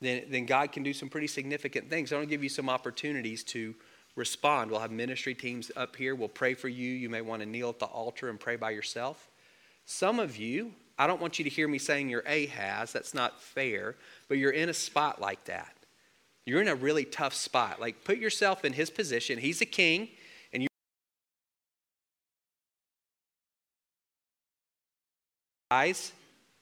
Then, 0.00 0.24
then 0.28 0.44
God 0.44 0.72
can 0.72 0.82
do 0.82 0.92
some 0.92 1.08
pretty 1.08 1.26
significant 1.26 1.88
things. 1.88 2.12
I 2.12 2.16
want 2.16 2.28
to 2.28 2.30
give 2.30 2.42
you 2.42 2.48
some 2.48 2.68
opportunities 2.68 3.44
to 3.44 3.74
respond. 4.16 4.70
We'll 4.70 4.80
have 4.80 4.90
ministry 4.90 5.34
teams 5.34 5.70
up 5.76 5.96
here. 5.96 6.14
We'll 6.14 6.28
pray 6.28 6.54
for 6.54 6.68
you. 6.68 6.90
You 6.90 7.08
may 7.08 7.20
want 7.20 7.42
to 7.42 7.46
kneel 7.46 7.70
at 7.70 7.78
the 7.78 7.86
altar 7.86 8.28
and 8.28 8.38
pray 8.38 8.56
by 8.56 8.70
yourself. 8.70 9.30
Some 9.86 10.18
of 10.18 10.36
you 10.36 10.72
I 10.98 11.06
don't 11.06 11.20
want 11.20 11.38
you 11.38 11.44
to 11.44 11.50
hear 11.50 11.66
me 11.66 11.78
saying 11.78 12.08
you're 12.08 12.20
Ahaz. 12.26 12.92
That's 12.92 13.14
not 13.14 13.40
fair. 13.40 13.96
But 14.28 14.38
you're 14.38 14.52
in 14.52 14.68
a 14.68 14.74
spot 14.74 15.20
like 15.20 15.44
that. 15.44 15.72
You're 16.46 16.60
in 16.60 16.68
a 16.68 16.74
really 16.74 17.04
tough 17.04 17.34
spot. 17.34 17.80
Like, 17.80 18.04
put 18.04 18.18
yourself 18.18 18.64
in 18.64 18.74
his 18.74 18.90
position. 18.90 19.38
He's 19.38 19.60
a 19.60 19.66
king, 19.66 20.08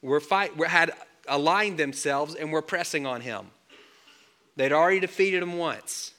were 0.01 0.21
fight 0.21 0.57
were, 0.57 0.67
had 0.67 0.93
aligned 1.29 1.79
themselves 1.79 2.35
and 2.35 2.53
were 2.53 2.63
pressing 2.63 3.07
on 3.07 3.21
him. 3.21 3.47
They'd 4.57 4.73
already 4.73 5.01
defeated 5.01 5.43
him 5.43 5.57
once. 5.57 6.13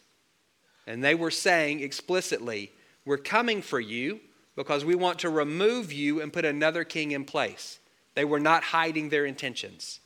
And 0.88 1.04
they 1.04 1.16
were 1.16 1.32
saying 1.32 1.82
explicitly, 1.82 2.72
We're 3.06 3.18
coming 3.18 3.62
for 3.62 3.80
you 3.80 4.20
because 4.56 4.86
we 4.86 4.96
want 4.96 5.20
to 5.20 5.30
remove 5.30 5.92
you 5.92 6.22
and 6.22 6.34
put 6.34 6.46
another 6.46 6.84
king 6.84 7.12
in 7.12 7.26
place. 7.26 7.80
They 8.16 8.26
were 8.26 8.40
not 8.40 8.64
hiding 8.64 9.10
their 9.10 9.26
intentions. 9.26 10.00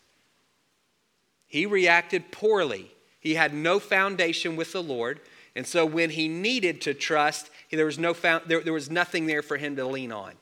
He 1.48 1.66
reacted 1.66 2.32
poorly. 2.32 2.92
He 3.20 3.36
had 3.36 3.54
no 3.54 3.80
foundation 3.80 4.56
with 4.56 4.72
the 4.72 4.84
Lord. 4.84 5.20
And 5.56 5.66
so 5.66 5.86
when 5.86 6.12
he 6.12 6.28
needed 6.28 6.82
to 6.82 6.94
trust, 6.94 7.50
there 7.72 7.86
was, 7.86 7.98
no 7.98 8.14
found, 8.14 8.44
there, 8.48 8.62
there 8.62 8.74
was 8.74 8.92
nothing 8.92 9.26
there 9.26 9.42
for 9.42 9.58
him 9.58 9.76
to 9.78 9.86
lean 9.86 10.12
on. 10.12 10.34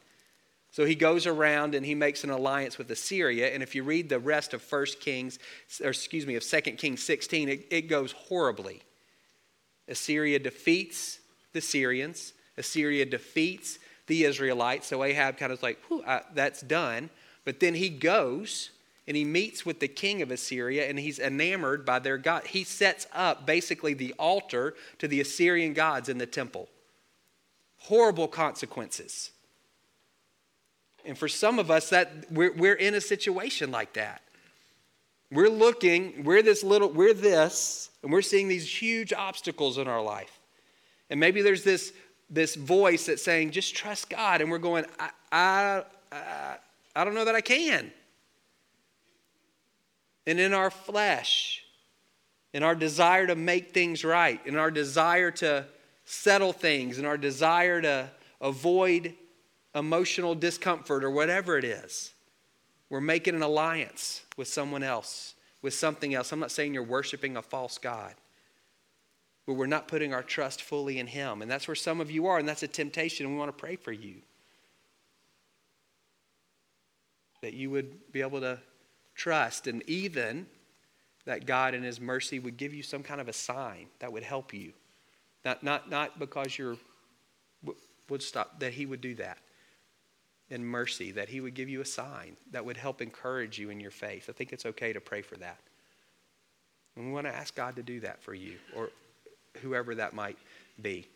So 0.75 0.83
he 0.83 0.95
goes 0.95 1.25
around 1.25 1.73
and 1.73 1.85
he 1.85 1.95
makes 1.95 2.25
an 2.25 2.31
alliance 2.31 2.77
with 2.77 2.91
Assyria. 2.91 3.53
And 3.53 3.63
if 3.63 3.75
you 3.75 3.83
read 3.83 4.09
the 4.09 4.19
rest 4.19 4.53
of 4.53 4.61
1 4.61 4.85
Kings, 4.99 5.39
or 5.81 5.91
excuse 5.91 6.27
me, 6.27 6.35
of 6.35 6.43
2 6.43 6.59
Kings 6.71 7.01
16, 7.01 7.47
it, 7.47 7.67
it 7.71 7.81
goes 7.83 8.11
horribly. 8.11 8.81
Assyria 9.88 10.38
defeats 10.38 11.19
the 11.53 11.61
Syrians. 11.61 12.33
Assyria 12.57 13.05
defeats 13.05 13.79
the 14.07 14.25
Israelites. 14.25 14.88
So 14.88 15.01
Ahab 15.01 15.38
kind 15.38 15.53
of 15.53 15.59
is 15.59 15.63
like, 15.63 15.79
that's 16.33 16.59
done. 16.59 17.09
But 17.45 17.61
then 17.61 17.75
he 17.75 17.88
goes 17.88 18.71
and 19.07 19.15
he 19.15 19.23
meets 19.23 19.65
with 19.65 19.79
the 19.79 19.88
king 19.88 20.21
of 20.21 20.29
Assyria 20.29 20.89
and 20.89 20.99
he's 20.99 21.19
enamored 21.19 21.85
by 21.85 21.99
their 21.99 22.17
God. 22.17 22.47
He 22.47 22.65
sets 22.65 23.07
up 23.13 23.45
basically 23.45 23.93
the 23.93 24.13
altar 24.19 24.73
to 24.99 25.07
the 25.07 25.21
Assyrian 25.21 25.71
gods 25.71 26.09
in 26.09 26.17
the 26.17 26.25
temple. 26.25 26.67
Horrible 27.77 28.27
consequences. 28.27 29.31
And 31.05 31.17
for 31.17 31.27
some 31.27 31.59
of 31.59 31.69
us, 31.69 31.89
that 31.89 32.31
we're, 32.31 32.53
we're 32.53 32.73
in 32.73 32.95
a 32.95 33.01
situation 33.01 33.71
like 33.71 33.93
that. 33.93 34.21
We're 35.31 35.49
looking, 35.49 36.23
we're 36.23 36.41
this 36.41 36.63
little, 36.63 36.89
we're 36.89 37.13
this, 37.13 37.89
and 38.03 38.11
we're 38.11 38.21
seeing 38.21 38.47
these 38.47 38.67
huge 38.67 39.13
obstacles 39.13 39.77
in 39.77 39.87
our 39.87 40.01
life. 40.01 40.39
And 41.09 41.19
maybe 41.19 41.41
there's 41.41 41.63
this, 41.63 41.93
this 42.29 42.55
voice 42.55 43.05
that's 43.05 43.23
saying, 43.23 43.51
just 43.51 43.75
trust 43.75 44.09
God. 44.09 44.41
And 44.41 44.49
we're 44.49 44.57
going, 44.57 44.85
I, 44.99 45.09
I, 45.31 45.83
I, 46.11 46.55
I 46.95 47.03
don't 47.03 47.13
know 47.13 47.25
that 47.25 47.35
I 47.35 47.41
can. 47.41 47.91
And 50.25 50.39
in 50.39 50.53
our 50.53 50.71
flesh, 50.71 51.63
in 52.53 52.63
our 52.63 52.73
desire 52.73 53.27
to 53.27 53.35
make 53.35 53.73
things 53.73 54.03
right, 54.03 54.39
in 54.45 54.55
our 54.55 54.71
desire 54.71 55.29
to 55.31 55.65
settle 56.05 56.53
things, 56.53 56.97
in 56.97 57.05
our 57.05 57.17
desire 57.17 57.81
to 57.81 58.09
avoid 58.41 59.13
emotional 59.75 60.33
discomfort 60.33 61.03
or 61.03 61.11
whatever 61.11 61.57
it 61.57 61.65
is, 61.65 62.13
we're 62.89 63.01
making 63.01 63.35
an 63.35 63.41
alliance 63.41 64.23
with 64.38 64.47
someone 64.47 64.83
else, 64.83 65.35
with 65.61 65.73
something 65.73 66.13
else. 66.13 66.31
I'm 66.31 66.39
not 66.39 66.51
saying 66.51 66.73
you're 66.73 66.83
worshiping 66.83 67.38
a 67.38 67.41
false 67.41 67.77
God, 67.77 68.15
but 69.45 69.53
we're 69.53 69.65
not 69.67 69.88
putting 69.88 70.13
our 70.13 70.23
trust 70.23 70.61
fully 70.61 70.99
in 70.99 71.07
Him. 71.07 71.41
And 71.41 71.51
that's 71.51 71.67
where 71.67 71.75
some 71.75 71.99
of 71.99 72.09
you 72.09 72.27
are, 72.27 72.39
and 72.39 72.47
that's 72.47 72.63
a 72.63 72.67
temptation, 72.67 73.25
and 73.25 73.35
we 73.35 73.39
want 73.39 73.55
to 73.55 73.61
pray 73.61 73.75
for 73.75 73.91
you. 73.91 74.21
that 77.45 77.53
you 77.53 77.69
would 77.69 78.11
be 78.11 78.21
able 78.21 78.41
to 78.41 78.57
trust, 79.13 79.67
and 79.67 79.88
even 79.88 80.47
that 81.25 81.45
God 81.45 81.75
in 81.75 81.83
His 81.83 82.01
mercy 82.01 82.39
would 82.39 82.57
give 82.57 82.73
you 82.73 82.81
some 82.81 83.03
kind 83.03 83.21
of 83.21 83.27
a 83.27 83.33
sign 83.33 83.85
that 83.99 84.11
would 84.11 84.23
help 84.23 84.51
you. 84.51 84.73
Not, 85.43 85.61
not, 85.61 85.88
not 85.88 86.17
because 86.17 86.57
you're, 86.57 86.75
would 88.09 88.23
stop, 88.23 88.59
that 88.61 88.73
He 88.73 88.88
would 88.88 88.99
do 88.99 89.13
that 89.15 89.38
in 90.49 90.63
mercy, 90.63 91.12
that 91.12 91.29
He 91.29 91.41
would 91.41 91.53
give 91.53 91.69
you 91.69 91.81
a 91.81 91.86
sign 91.86 92.38
that 92.51 92.65
would 92.65 92.77
help 92.77 93.01
encourage 93.01 93.58
you 93.58 93.69
in 93.69 93.79
your 93.79 93.91
faith. 93.91 94.29
I 94.29 94.34
think 94.34 94.53
it's 94.53 94.65
okay 94.65 94.93
to 94.93 95.01
pray 95.01 95.21
for 95.21 95.36
that. 95.38 95.60
And 96.95 97.08
we 97.08 97.12
want 97.12 97.27
to 97.27 97.36
ask 97.36 97.55
God 97.55 97.75
to 97.75 97.84
do 97.84 97.99
that 98.01 98.21
for 98.21 98.34
you, 98.34 98.55
or 98.75 98.89
whoever 99.62 99.95
that 99.95 100.13
might 100.13 100.38
be. 100.81 101.08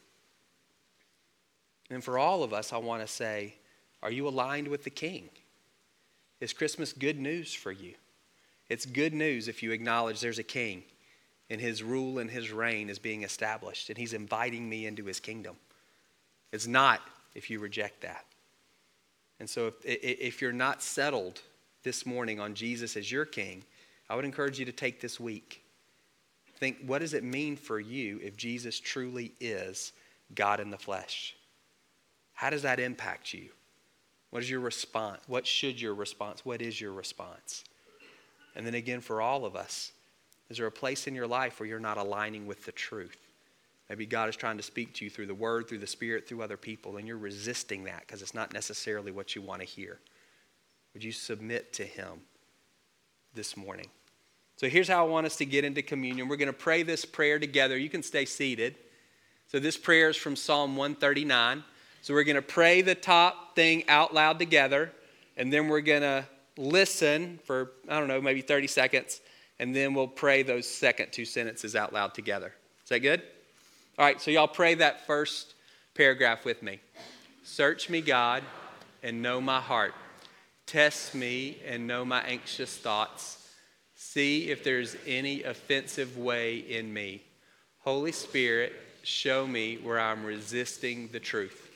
And 1.89 2.03
for 2.03 2.17
all 2.17 2.43
of 2.43 2.53
us, 2.53 2.73
I 2.73 2.77
want 2.77 3.01
to 3.01 3.07
say, 3.07 3.55
are 4.01 4.11
you 4.11 4.27
aligned 4.27 4.67
with 4.67 4.83
the 4.83 4.89
King? 4.89 5.29
Is 6.39 6.53
Christmas 6.53 6.93
good 6.93 7.19
news 7.19 7.53
for 7.53 7.71
you? 7.71 7.95
It's 8.69 8.85
good 8.85 9.13
news 9.13 9.47
if 9.47 9.63
you 9.63 9.71
acknowledge 9.71 10.21
there's 10.21 10.39
a 10.39 10.43
king 10.43 10.83
and 11.49 11.59
his 11.59 11.81
rule 11.81 12.19
and 12.19 12.29
his 12.29 12.51
reign 12.51 12.89
is 12.89 12.99
being 12.99 13.23
established 13.23 13.89
and 13.89 13.97
he's 13.97 14.13
inviting 14.13 14.69
me 14.69 14.85
into 14.85 15.05
his 15.05 15.19
kingdom. 15.19 15.55
It's 16.51 16.67
not 16.67 17.01
if 17.33 17.49
you 17.49 17.59
reject 17.59 18.01
that. 18.01 18.25
And 19.39 19.49
so 19.49 19.67
if, 19.67 19.77
if 19.85 20.41
you're 20.41 20.51
not 20.51 20.81
settled 20.81 21.41
this 21.83 22.05
morning 22.05 22.39
on 22.39 22.53
Jesus 22.53 22.97
as 22.97 23.11
your 23.11 23.25
king, 23.25 23.63
I 24.09 24.15
would 24.15 24.25
encourage 24.25 24.59
you 24.59 24.65
to 24.65 24.71
take 24.71 24.99
this 24.99 25.19
week. 25.19 25.63
Think, 26.57 26.77
what 26.85 26.99
does 26.99 27.13
it 27.13 27.23
mean 27.23 27.55
for 27.55 27.79
you 27.79 28.19
if 28.21 28.35
Jesus 28.35 28.79
truly 28.79 29.31
is 29.39 29.93
God 30.35 30.59
in 30.59 30.69
the 30.69 30.77
flesh? 30.77 31.35
How 32.33 32.49
does 32.49 32.63
that 32.63 32.79
impact 32.79 33.33
you? 33.33 33.49
What 34.29 34.43
is 34.43 34.49
your 34.49 34.59
response? 34.59 35.21
What 35.27 35.47
should 35.47 35.79
your 35.79 35.93
response? 35.93 36.45
What 36.45 36.61
is 36.61 36.79
your 36.79 36.91
response? 36.91 37.63
And 38.55 38.65
then 38.65 38.75
again, 38.75 39.01
for 39.01 39.21
all 39.21 39.45
of 39.45 39.55
us, 39.55 39.91
is 40.49 40.57
there 40.57 40.67
a 40.67 40.71
place 40.71 41.07
in 41.07 41.15
your 41.15 41.27
life 41.27 41.59
where 41.59 41.67
you're 41.67 41.79
not 41.79 41.97
aligning 41.97 42.45
with 42.45 42.65
the 42.65 42.71
truth? 42.71 43.17
Maybe 43.89 44.05
God 44.05 44.29
is 44.29 44.35
trying 44.35 44.57
to 44.57 44.63
speak 44.63 44.93
to 44.95 45.05
you 45.05 45.09
through 45.09 45.25
the 45.25 45.33
Word, 45.33 45.67
through 45.67 45.79
the 45.79 45.87
Spirit, 45.87 46.27
through 46.27 46.43
other 46.43 46.57
people, 46.57 46.97
and 46.97 47.07
you're 47.07 47.17
resisting 47.17 47.85
that 47.85 48.01
because 48.01 48.21
it's 48.21 48.35
not 48.35 48.53
necessarily 48.53 49.11
what 49.11 49.35
you 49.35 49.41
want 49.41 49.61
to 49.61 49.67
hear. 49.67 49.99
Would 50.93 51.03
you 51.03 51.11
submit 51.11 51.73
to 51.73 51.83
Him 51.83 52.21
this 53.33 53.57
morning? 53.57 53.87
So 54.57 54.67
here's 54.69 54.87
how 54.87 55.05
I 55.05 55.09
want 55.09 55.25
us 55.25 55.37
to 55.37 55.45
get 55.45 55.63
into 55.63 55.81
communion. 55.81 56.27
We're 56.27 56.35
going 56.35 56.47
to 56.47 56.53
pray 56.53 56.83
this 56.83 57.03
prayer 57.03 57.39
together. 57.39 57.77
You 57.77 57.89
can 57.89 58.03
stay 58.03 58.25
seated. 58.25 58.75
So 59.47 59.59
this 59.59 59.77
prayer 59.77 60.09
is 60.09 60.17
from 60.17 60.35
Psalm 60.35 60.75
139. 60.75 61.63
So 62.01 62.13
we're 62.13 62.23
going 62.23 62.35
to 62.35 62.41
pray 62.41 62.81
the 62.81 62.95
top 62.95 63.55
thing 63.55 63.87
out 63.89 64.13
loud 64.13 64.37
together, 64.37 64.91
and 65.35 65.51
then 65.51 65.67
we're 65.67 65.81
going 65.81 66.01
to 66.01 66.25
listen 66.57 67.39
for, 67.43 67.71
I 67.87 67.99
don't 67.99 68.07
know, 68.07 68.21
maybe 68.21 68.41
30 68.41 68.67
seconds, 68.67 69.21
and 69.57 69.75
then 69.75 69.93
we'll 69.93 70.07
pray 70.07 70.43
those 70.43 70.67
second 70.67 71.11
two 71.11 71.25
sentences 71.25 71.75
out 71.75 71.91
loud 71.91 72.13
together. 72.13 72.53
Is 72.83 72.89
that 72.89 72.99
good? 72.99 73.23
All 73.99 74.05
right, 74.05 74.21
so 74.21 74.31
y'all 74.31 74.47
pray 74.47 74.75
that 74.75 75.05
first 75.05 75.55
paragraph 75.93 76.45
with 76.45 76.63
me. 76.63 76.79
Search 77.43 77.89
me, 77.89 77.99
God, 77.99 78.43
and 79.03 79.21
know 79.21 79.41
my 79.41 79.59
heart. 79.59 79.93
Test 80.65 81.13
me 81.13 81.57
and 81.67 81.85
know 81.85 82.05
my 82.05 82.21
anxious 82.21 82.77
thoughts. 82.77 83.45
See 83.95 84.51
if 84.51 84.63
there's 84.63 84.95
any 85.05 85.43
offensive 85.43 86.17
way 86.17 86.59
in 86.59 86.93
me. 86.93 87.23
Holy 87.79 88.13
Spirit, 88.13 88.71
show 89.03 89.45
me 89.45 89.75
where 89.83 89.99
I'm 89.99 90.23
resisting 90.23 91.09
the 91.11 91.19
truth. 91.19 91.68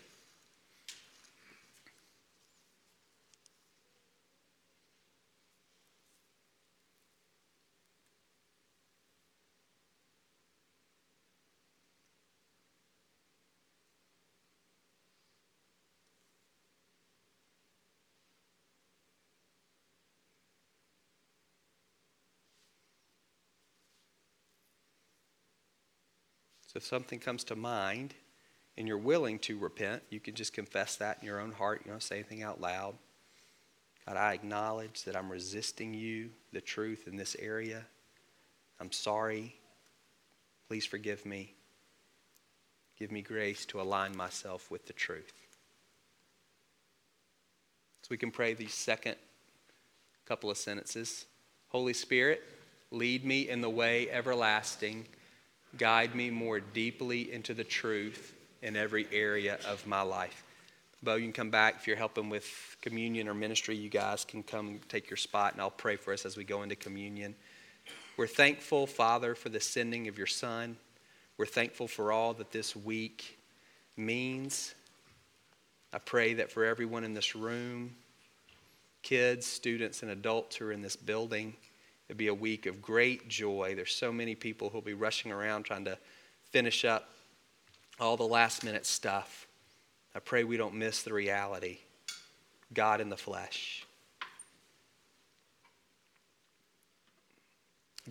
So 26.74 26.78
if 26.78 26.86
something 26.86 27.20
comes 27.20 27.44
to 27.46 27.56
mind 27.56 28.16
and 28.78 28.88
you're 28.88 28.98
willing 28.98 29.38
to 29.40 29.60
repent, 29.60 30.02
you 30.10 30.20
can 30.20 30.34
just 30.34 30.54
confess 30.54 30.96
that 30.96 31.20
in 31.22 31.28
your 31.28 31.40
own 31.40 31.52
heart. 31.52 31.84
You 31.86 31.92
don't 31.92 32.02
say 32.02 32.16
anything 32.16 32.42
out 32.42 32.60
loud. 32.60 32.96
God, 34.08 34.18
I 34.18 34.34
acknowledge 34.34 35.04
that 35.04 35.16
I'm 35.16 35.32
resisting 35.32 35.94
you, 35.94 36.32
the 36.52 36.62
truth 36.62 37.08
in 37.08 37.16
this 37.16 37.36
area. 37.38 37.86
I'm 38.80 38.92
sorry. 38.92 39.56
Please 40.68 40.84
forgive 40.84 41.28
me. 41.28 41.54
Give 42.98 43.12
me 43.12 43.22
grace 43.22 43.68
to 43.68 43.80
align 43.80 44.18
myself 44.18 44.72
with 44.72 44.88
the 44.88 44.94
truth. 44.94 45.32
So 48.02 48.08
we 48.10 48.18
can 48.18 48.32
pray 48.32 48.56
these 48.56 48.74
second 48.74 49.16
couple 50.26 50.50
of 50.50 50.58
sentences. 50.58 51.26
Holy 51.68 51.94
Spirit, 51.94 52.42
lead 52.90 53.24
me 53.24 53.48
in 53.48 53.62
the 53.62 53.70
way 53.70 54.10
everlasting 54.10 55.06
guide 55.78 56.16
me 56.16 56.30
more 56.30 56.60
deeply 56.60 57.32
into 57.32 57.54
the 57.54 57.64
truth 57.64 58.34
in 58.62 58.76
every 58.76 59.08
area 59.12 59.58
of 59.68 59.86
my 59.88 60.02
life. 60.02 60.44
Bo, 61.02 61.16
you 61.16 61.24
can 61.24 61.34
come 61.34 61.50
back 61.50 61.76
if 61.78 61.88
you're 61.88 61.98
helping 61.98 62.30
with 62.30 62.78
communion 62.82 63.28
or 63.28 63.34
ministry. 63.34 63.76
You 63.76 63.90
guys 63.90 64.24
can 64.24 64.42
come 64.42 64.80
take 64.88 65.10
your 65.10 65.18
spot, 65.18 65.52
and 65.54 65.62
I'll 65.62 65.70
pray 65.70 65.98
for 65.98 66.14
us 66.14 66.26
as 66.26 66.38
we 66.38 66.46
go 66.46 66.64
into 66.64 66.76
communion. 66.76 67.36
We're 68.16 68.28
thankful, 68.28 68.88
Father, 68.88 69.36
for 69.36 69.50
the 69.50 69.60
sending 69.60 70.08
of 70.08 70.18
your 70.18 70.28
Son. 70.28 70.78
We're 71.38 71.46
thankful 71.46 71.88
for 71.88 72.12
all 72.12 72.34
that 72.36 72.52
this 72.52 72.76
week 72.76 73.38
means. 73.98 74.76
I 75.92 75.98
pray 75.98 76.36
that 76.36 76.52
for 76.52 76.64
everyone 76.64 77.04
in 77.04 77.14
this 77.14 77.36
room, 77.36 77.96
kids, 79.02 79.46
students, 79.46 80.04
and 80.04 80.12
adults 80.12 80.56
who 80.56 80.68
are 80.68 80.72
in 80.72 80.82
this 80.82 80.96
building, 80.96 81.54
It'll 82.14 82.20
be 82.20 82.28
a 82.28 82.34
week 82.36 82.68
of 82.68 82.80
great 82.80 83.28
joy. 83.28 83.74
There's 83.76 83.96
so 83.96 84.12
many 84.12 84.36
people 84.36 84.70
who'll 84.70 84.82
be 84.82 84.94
rushing 84.94 85.32
around 85.32 85.64
trying 85.64 85.86
to 85.86 85.98
finish 86.52 86.86
up 86.86 87.10
all 88.00 88.18
the 88.18 88.24
last 88.24 88.64
minute 88.64 88.86
stuff. 88.86 89.48
I 90.14 90.20
pray 90.20 90.44
we 90.44 90.56
don't 90.56 90.76
miss 90.76 91.02
the 91.02 91.12
reality 91.12 91.80
God 92.72 93.02
in 93.02 93.10
the 93.10 93.18
flesh. 93.18 93.88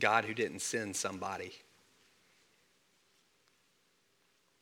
God 0.01 0.25
who 0.25 0.35
didn't 0.35 0.63
send 0.63 0.97
somebody, 0.97 1.53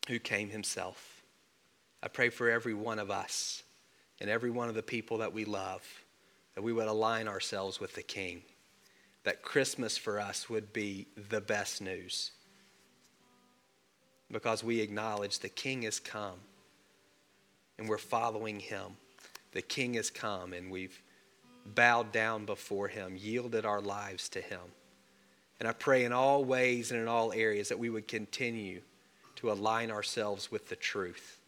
who 0.06 0.18
came 0.18 0.50
himself. 0.50 1.22
I 2.02 2.08
pray 2.08 2.28
for 2.28 2.50
every 2.50 2.74
one 2.74 2.98
of 2.98 3.10
us 3.10 3.62
and 4.20 4.28
every 4.28 4.50
one 4.50 4.68
of 4.68 4.74
the 4.74 4.82
people 4.82 5.16
that 5.16 5.32
we 5.32 5.46
love 5.46 5.82
that 6.54 6.60
we 6.60 6.74
would 6.74 6.88
align 6.88 7.26
ourselves 7.26 7.80
with 7.80 7.94
the 7.94 8.02
King 8.02 8.42
that 9.24 9.42
Christmas 9.42 9.98
for 9.98 10.20
us 10.20 10.48
would 10.48 10.72
be 10.72 11.06
the 11.28 11.40
best 11.40 11.80
news 11.82 12.32
because 14.30 14.62
we 14.62 14.80
acknowledge 14.80 15.40
the 15.40 15.48
King 15.48 15.82
has 15.82 15.98
come 15.98 16.38
and 17.78 17.88
we're 17.88 17.98
following 17.98 18.60
him. 18.60 18.96
The 19.52 19.62
King 19.62 19.94
has 19.94 20.10
come 20.10 20.52
and 20.52 20.70
we've 20.70 21.02
bowed 21.66 22.12
down 22.12 22.46
before 22.46 22.88
him, 22.88 23.16
yielded 23.16 23.64
our 23.64 23.80
lives 23.80 24.28
to 24.30 24.40
him. 24.40 24.60
And 25.58 25.68
I 25.68 25.72
pray 25.72 26.04
in 26.04 26.12
all 26.12 26.44
ways 26.44 26.90
and 26.90 27.00
in 27.00 27.08
all 27.08 27.32
areas 27.32 27.68
that 27.68 27.78
we 27.78 27.90
would 27.90 28.08
continue 28.08 28.80
to 29.36 29.50
align 29.50 29.90
ourselves 29.90 30.50
with 30.50 30.68
the 30.68 30.76
truth. 30.76 31.40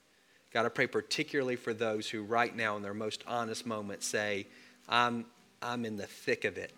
God, 0.53 0.67
I 0.67 0.69
pray 0.69 0.87
particularly 0.87 1.57
for 1.57 1.73
those 1.73 2.11
who 2.11 2.23
right 2.23 2.55
now 2.55 2.77
in 2.77 2.83
their 2.83 2.93
most 2.93 3.25
honest 3.27 3.65
moments 3.65 4.07
say, 4.07 4.47
I'm, 4.89 5.25
I'm 5.63 5.85
in 5.87 5.97
the 5.97 6.07
thick 6.07 6.45
of 6.45 6.59
it. 6.59 6.73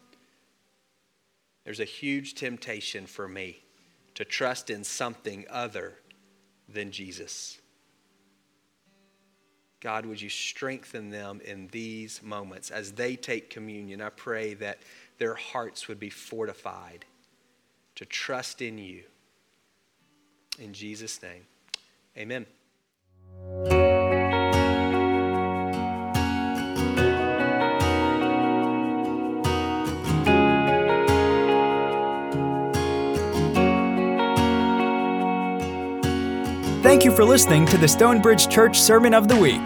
There's 1.65 1.81
a 1.81 1.85
huge 1.85 2.35
temptation 2.35 3.07
for 3.07 3.27
me 3.27 3.63
to 4.15 4.25
trust 4.25 4.71
in 4.71 4.85
something 4.85 5.47
other 5.51 5.95
than 6.69 6.91
Jesus. 6.91 7.59
God, 9.81 10.07
would 10.07 10.21
you 10.21 10.31
strengthen 10.31 11.11
them 11.11 11.41
in 11.45 11.69
these 11.69 12.23
moments 12.23 12.71
as 12.71 12.93
they 12.93 13.17
take 13.17 13.51
communion? 13.51 14.01
I 14.01 14.09
pray 14.09 14.55
that 14.55 14.79
their 15.19 15.35
hearts 15.35 15.89
would 15.89 16.01
be 16.01 16.11
fortified 16.11 17.05
to 17.97 18.05
trust 18.07 18.63
in 18.63 18.79
you. 18.79 19.03
In 20.59 20.73
Jesus' 20.73 21.21
name, 21.23 21.45
amen. 22.17 22.47
Thank 37.05 37.13
you 37.13 37.17
for 37.23 37.31
listening 37.31 37.67
to 37.67 37.77
the 37.77 37.87
Stonebridge 37.87 38.49
Church 38.49 38.81
Sermon 38.81 39.13
of 39.13 39.29
the 39.29 39.37
Week. 39.37 39.61